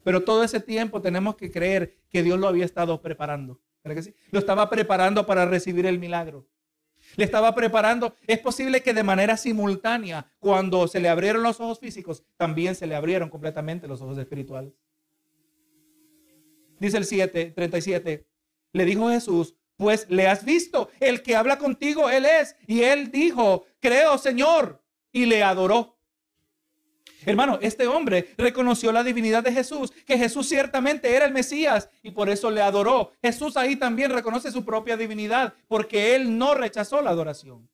[0.03, 3.60] Pero todo ese tiempo tenemos que creer que Dios lo había estado preparando.
[4.29, 6.45] Lo estaba preparando para recibir el milagro.
[7.15, 8.13] Le estaba preparando.
[8.27, 12.85] Es posible que de manera simultánea, cuando se le abrieron los ojos físicos, también se
[12.85, 14.73] le abrieron completamente los ojos espirituales.
[16.79, 18.27] Dice el 7, 37.
[18.71, 22.56] Le dijo Jesús, pues le has visto, el que habla contigo, él es.
[22.67, 24.79] Y él dijo, creo, Señor.
[25.12, 25.92] Y le adoró.
[27.26, 32.12] Hermano, este hombre reconoció la divinidad de Jesús, que Jesús ciertamente era el Mesías y
[32.12, 33.12] por eso le adoró.
[33.21, 37.69] Jesús ahí también reconoce su propia divinidad porque él no rechazó la adoración.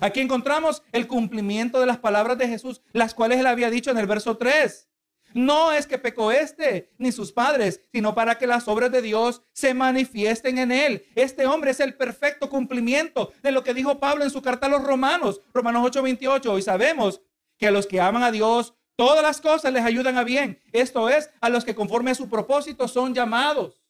[0.00, 3.98] Aquí encontramos el cumplimiento de las palabras de Jesús, las cuales él había dicho en
[3.98, 4.88] el verso 3.
[5.34, 9.42] No es que pecó este ni sus padres, sino para que las obras de Dios
[9.52, 11.04] se manifiesten en él.
[11.14, 14.70] Este hombre es el perfecto cumplimiento de lo que dijo Pablo en su carta a
[14.70, 16.58] los romanos, Romanos 8:28.
[16.58, 17.20] Y sabemos
[17.58, 20.60] que a los que aman a Dios, todas las cosas les ayudan a bien.
[20.72, 23.82] Esto es, a los que conforme a su propósito son llamados.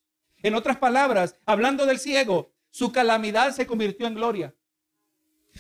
[0.43, 4.55] En otras palabras, hablando del ciego, su calamidad se convirtió en gloria.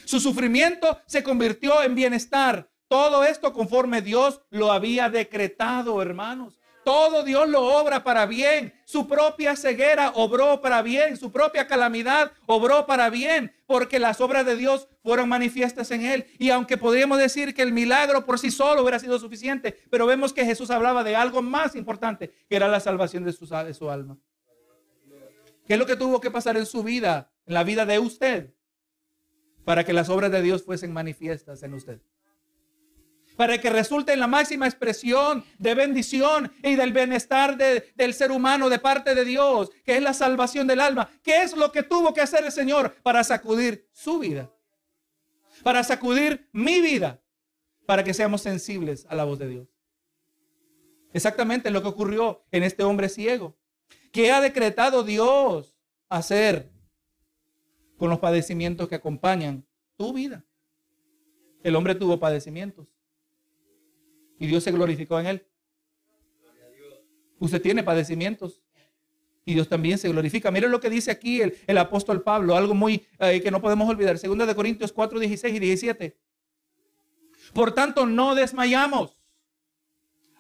[0.04, 2.70] Su sufrimiento se convirtió en bienestar.
[2.88, 6.60] Todo esto conforme Dios lo había decretado, hermanos.
[6.86, 8.72] Todo Dios lo obra para bien.
[8.84, 11.16] Su propia ceguera obró para bien.
[11.16, 13.52] Su propia calamidad obró para bien.
[13.66, 16.26] Porque las obras de Dios fueron manifiestas en él.
[16.38, 20.32] Y aunque podríamos decir que el milagro por sí solo hubiera sido suficiente, pero vemos
[20.32, 24.16] que Jesús hablaba de algo más importante, que era la salvación de su, alma.
[25.66, 28.54] ¿Qué es lo que tuvo que pasar en su vida, en la vida de usted,
[29.64, 32.00] para que las obras de Dios fuesen manifiestas en usted?
[33.36, 38.68] Para que resulte en la máxima expresión de bendición y del bienestar del ser humano
[38.68, 41.08] de parte de Dios, que es la salvación del alma.
[41.22, 44.50] ¿Qué es lo que tuvo que hacer el Señor para sacudir su vida?
[45.62, 47.20] Para sacudir mi vida,
[47.86, 49.68] para que seamos sensibles a la voz de Dios.
[51.12, 53.56] Exactamente lo que ocurrió en este hombre ciego.
[54.12, 55.74] ¿Qué ha decretado Dios
[56.08, 56.72] hacer
[57.96, 59.66] con los padecimientos que acompañan
[59.96, 60.44] tu vida?
[61.62, 62.95] El hombre tuvo padecimientos.
[64.38, 65.46] Y Dios se glorificó en él.
[67.38, 68.62] Usted tiene padecimientos.
[69.44, 70.50] Y Dios también se glorifica.
[70.50, 74.18] Mire lo que dice aquí el, apóstol Pablo, algo muy eh, que no podemos olvidar.
[74.18, 76.18] Segunda de Corintios 4, 16 y 17.
[77.52, 79.22] Por tanto, no desmayamos.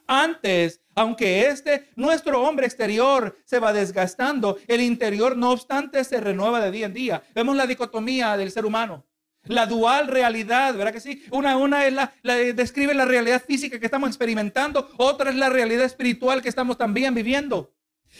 [0.08, 6.60] Antes, aunque este, nuestro hombre exterior se va desgastando, el interior, no obstante, se renueva
[6.60, 7.22] de día en día.
[7.34, 9.04] Vemos la dicotomía del ser humano.
[9.46, 11.24] La dual realidad, ¿verdad que sí?
[11.30, 12.12] Una, una es la,
[12.54, 17.14] describe la realidad física que estamos experimentando, otra es la realidad espiritual que estamos también
[17.14, 17.72] viviendo.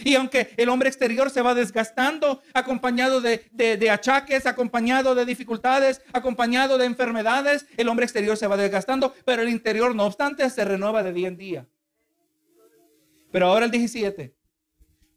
[0.05, 6.03] Y aunque el hombre exterior se va desgastando, acompañado de, de, achaques, acompañado de dificultades,
[6.13, 10.65] acompañado de enfermedades, el hombre exterior se va desgastando, pero el interior, no obstante, se
[10.65, 11.67] renueva de día en día.
[13.31, 14.35] Pero ahora el 17,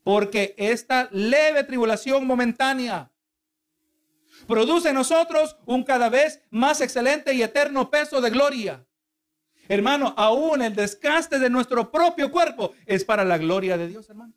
[0.03, 3.11] porque esta leve tribulación momentánea
[4.49, 8.83] produce en nosotros un cada vez más excelente y eterno peso de gloria.
[9.67, 14.33] Hermano, aún el desgaste de nuestro propio cuerpo es para la gloria de Dios, hermano.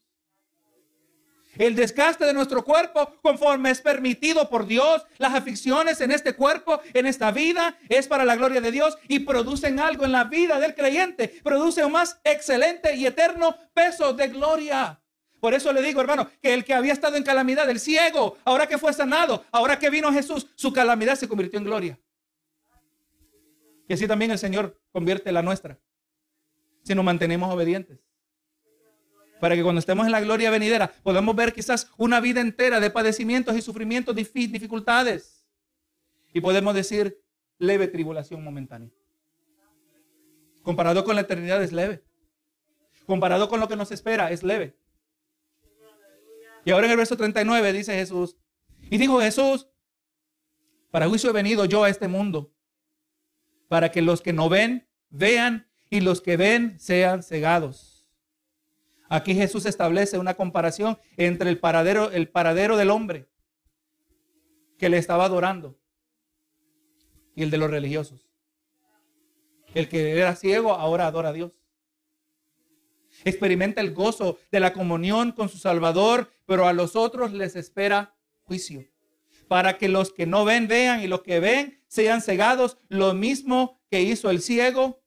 [1.56, 6.80] El desgaste de nuestro cuerpo, conforme es permitido por Dios, las aflicciones en este cuerpo,
[6.92, 10.60] en esta vida, es para la gloria de Dios y producen algo en la vida
[10.60, 11.40] del creyente.
[11.42, 15.01] Produce un más excelente y eterno peso de gloria.
[15.43, 18.68] Por eso le digo, hermano, que el que había estado en calamidad, el ciego, ahora
[18.68, 21.99] que fue sanado, ahora que vino Jesús, su calamidad se convirtió en gloria.
[23.88, 25.80] Y así también el Señor convierte la nuestra,
[26.84, 27.99] si nos mantenemos obedientes.
[29.40, 32.90] Para que cuando estemos en la gloria venidera podamos ver quizás una vida entera de
[32.90, 35.45] padecimientos y sufrimientos, dificultades.
[36.32, 37.20] Y podemos decir
[37.59, 38.90] leve tribulación momentánea.
[40.62, 42.05] Comparado con la eternidad es leve.
[43.07, 44.76] Comparado con lo que nos espera es leve.
[46.64, 48.36] Y ahora en el verso 39 dice Jesús,
[48.90, 49.68] y dijo Jesús,
[50.90, 52.52] para juicio he venido yo a este mundo,
[53.68, 58.06] para que los que no ven, vean, y los que ven sean cegados.
[59.08, 63.28] Aquí Jesús establece una comparación entre el paradero, el paradero del hombre
[64.78, 65.78] que le estaba adorando
[67.34, 68.30] y el de los religiosos.
[69.74, 71.62] El que era ciego ahora adora a Dios
[73.24, 78.14] experimenta el gozo de la comunión con su Salvador, pero a los otros les espera
[78.42, 78.86] juicio.
[79.48, 83.80] Para que los que no ven vean y los que ven sean cegados, lo mismo
[83.88, 85.03] que hizo el ciego,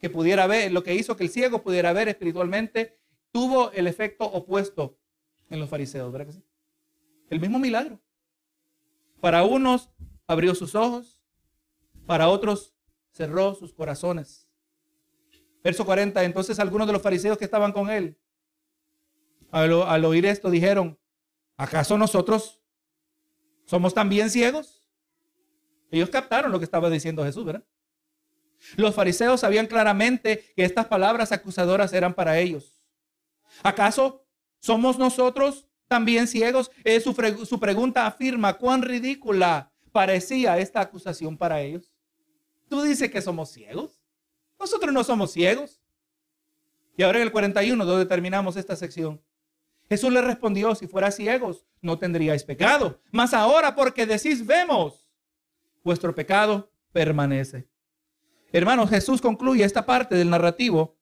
[0.00, 2.98] que pudiera ver, lo que hizo que el ciego pudiera ver espiritualmente,
[3.30, 4.98] tuvo el efecto opuesto
[5.48, 6.44] en los fariseos, ¿verdad que sí?
[7.30, 8.00] El mismo milagro.
[9.20, 9.90] Para unos
[10.26, 11.20] abrió sus ojos,
[12.04, 12.74] para otros
[13.12, 14.48] cerró sus corazones.
[15.62, 18.18] Verso 40, entonces algunos de los fariseos que estaban con él,
[19.50, 20.98] al, oír esto, dijeron,
[21.56, 22.60] ¿acaso nosotros
[23.64, 24.88] somos también ciegos?
[25.90, 27.64] Ellos captaron lo que estaba diciendo Jesús, ¿verdad?
[28.76, 32.82] Los fariseos sabían claramente que estas palabras acusadoras eran para ellos.
[33.62, 34.26] ¿Acaso
[34.58, 36.70] somos nosotros también ciegos?
[37.02, 41.92] su, su pregunta afirma cuán ridícula parecía esta acusación para ellos.
[42.68, 43.98] ¿Tú dices que somos ciegos?
[44.58, 45.80] Nosotros no somos ciegos.
[46.96, 49.22] Y ahora en el 41, donde terminamos esta sección,
[49.88, 53.00] Jesús le respondió, si fuera ciegos, no tendríais pecado.
[53.10, 55.08] Mas ahora porque decís vemos,
[55.82, 57.68] vuestro pecado permanece.
[58.52, 60.98] Hermanos, Jesús concluye esta parte del narrativo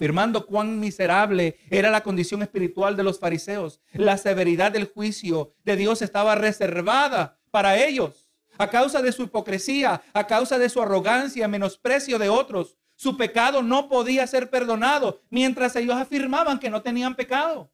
[0.00, 3.82] afirmando cuán miserable era la condición espiritual de los fariseos.
[3.92, 10.00] La severidad del juicio de Dios estaba reservada para ellos a causa de su hipocresía,
[10.14, 12.78] a causa de su arrogancia, menosprecio de otros.
[13.00, 17.70] Su pecado no podía ser perdonado mientras ellos afirmaban que no tenían pecado.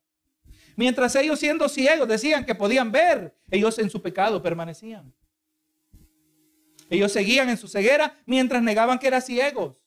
[0.77, 5.13] Mientras ellos siendo ciegos decían que podían ver, ellos en su pecado permanecían.
[6.89, 9.83] Ellos seguían en su ceguera mientras negaban que eran ciegos.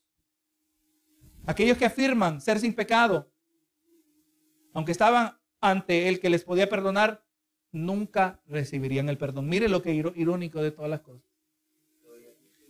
[1.45, 3.31] Aquellos que afirman ser sin pecado,
[4.73, 7.23] aunque estaban ante el que les podía perdonar,
[7.71, 9.47] nunca recibirían el perdón.
[9.47, 11.28] Mire lo que irónico de todas las cosas.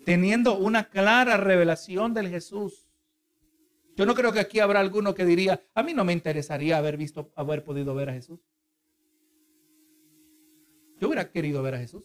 [0.06, 2.90] Teniendo una clara revelación del Jesús.
[3.96, 6.96] Yo no creo que aquí habrá alguno que diría, a mí no me interesaría haber
[6.96, 8.40] visto, haber podido ver a Jesús.
[11.00, 12.04] Yo hubiera querido ver a Jesús.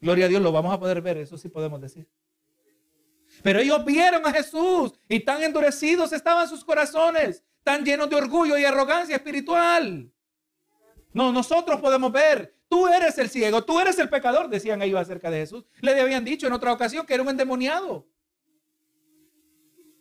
[0.00, 2.08] Gloria a Dios, lo vamos a poder ver, eso sí podemos decir.
[3.42, 8.58] Pero ellos vieron a Jesús y tan endurecidos estaban sus corazones, tan llenos de orgullo
[8.58, 10.12] y arrogancia espiritual.
[11.12, 15.30] No, nosotros podemos ver, tú eres el ciego, tú eres el pecador, decían ellos acerca
[15.30, 15.66] de Jesús.
[15.82, 18.08] Le habían dicho en otra ocasión que era un endemoniado.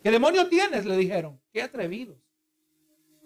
[0.01, 0.86] ¿Qué demonio tienes?
[0.86, 1.38] Le dijeron.
[1.51, 2.17] Qué atrevidos.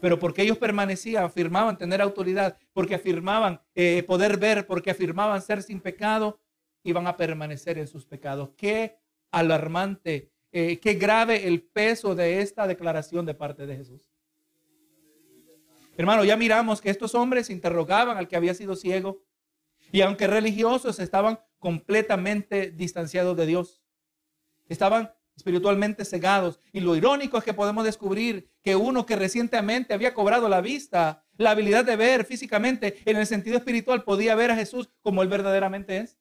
[0.02, 5.62] Pero porque ellos permanecían, afirmaban tener autoridad, porque afirmaban eh, poder ver, porque afirmaban ser
[5.62, 6.40] sin pecado,
[6.82, 8.50] iban a permanecer en sus pecados.
[8.58, 8.98] Qué
[9.30, 14.10] alarmante, eh, qué grave el peso de esta declaración de parte de Jesús.
[15.98, 19.22] Hermano, ya miramos que estos hombres interrogaban al que había sido ciego
[19.92, 23.82] y aunque religiosos estaban completamente distanciados de Dios.
[24.68, 26.60] Estaban espiritualmente cegados.
[26.72, 31.24] Y lo irónico es que podemos descubrir que uno que recientemente había cobrado la vista,
[31.38, 35.28] la habilidad de ver físicamente en el sentido espiritual, podía ver a Jesús como él
[35.28, 36.18] verdaderamente es.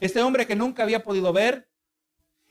[0.00, 1.68] Este hombre que nunca había podido ver,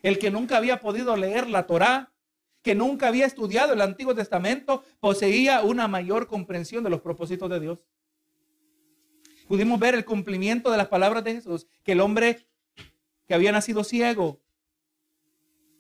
[0.02, 2.14] el que nunca había podido leer la Torá,
[2.62, 7.60] que nunca había estudiado el Antiguo Testamento, poseía una mayor comprensión de los propósitos de
[7.60, 7.86] Dios.
[9.54, 12.48] Pudimos ver el cumplimiento de las palabras de Jesús, que el hombre
[13.28, 14.42] que había nacido ciego,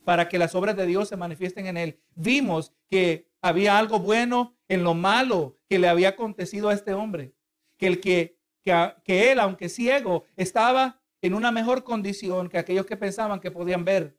[0.05, 1.99] para que las obras de Dios se manifiesten en él.
[2.13, 7.33] Vimos que había algo bueno en lo malo que le había acontecido a este hombre,
[7.77, 12.95] que el que, que, él, aunque ciego, estaba en una mejor condición que aquellos que
[12.95, 14.15] pensaban que podían ver,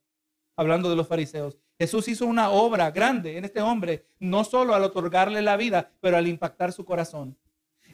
[0.56, 1.58] hablando de los fariseos.
[1.78, 6.16] Jesús hizo una obra grande en este hombre, no solo al otorgarle la vida, pero
[6.16, 7.38] al impactar su corazón.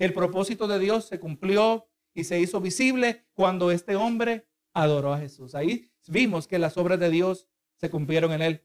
[0.01, 5.19] El propósito de Dios se cumplió y se hizo visible cuando este hombre adoró a
[5.19, 5.55] Jesús.
[5.55, 8.65] Ahí vimos que las obras de Dios se cumplieron en él.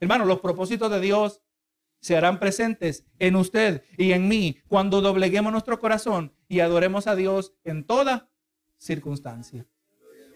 [0.00, 1.42] Hermano, los propósitos de Dios
[2.00, 7.14] se harán presentes en usted y en mí cuando dobleguemos nuestro corazón y adoremos a
[7.14, 8.32] Dios en toda
[8.76, 9.68] circunstancia.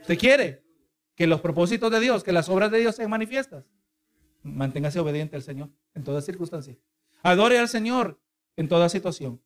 [0.02, 0.64] ¿Usted quiere
[1.16, 3.64] que los propósitos de Dios, que las obras de Dios sean manifiestas?
[4.44, 6.78] Manténgase obediente al Señor en toda circunstancia.
[7.24, 8.20] Adore al Señor
[8.54, 9.42] en toda situación.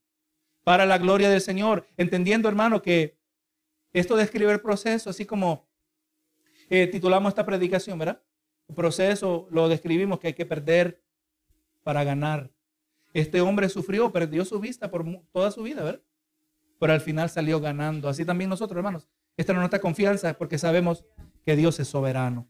[0.65, 1.87] Para la gloria del Señor.
[1.97, 3.19] Entendiendo, hermano, que
[3.93, 5.69] esto describe el proceso, así como
[6.71, 8.23] eh, titulamos esta predicación, ¿verdad?
[8.69, 11.03] El proceso lo describimos que hay que perder
[11.83, 12.51] para ganar.
[13.13, 16.03] Este hombre sufrió, perdió su vista por toda su vida, ¿verdad?
[16.79, 18.09] Pero al final salió ganando.
[18.09, 19.09] Así también nosotros, hermanos.
[19.37, 21.05] Esta es nuestra confianza porque sabemos
[21.45, 22.49] que Dios es soberano.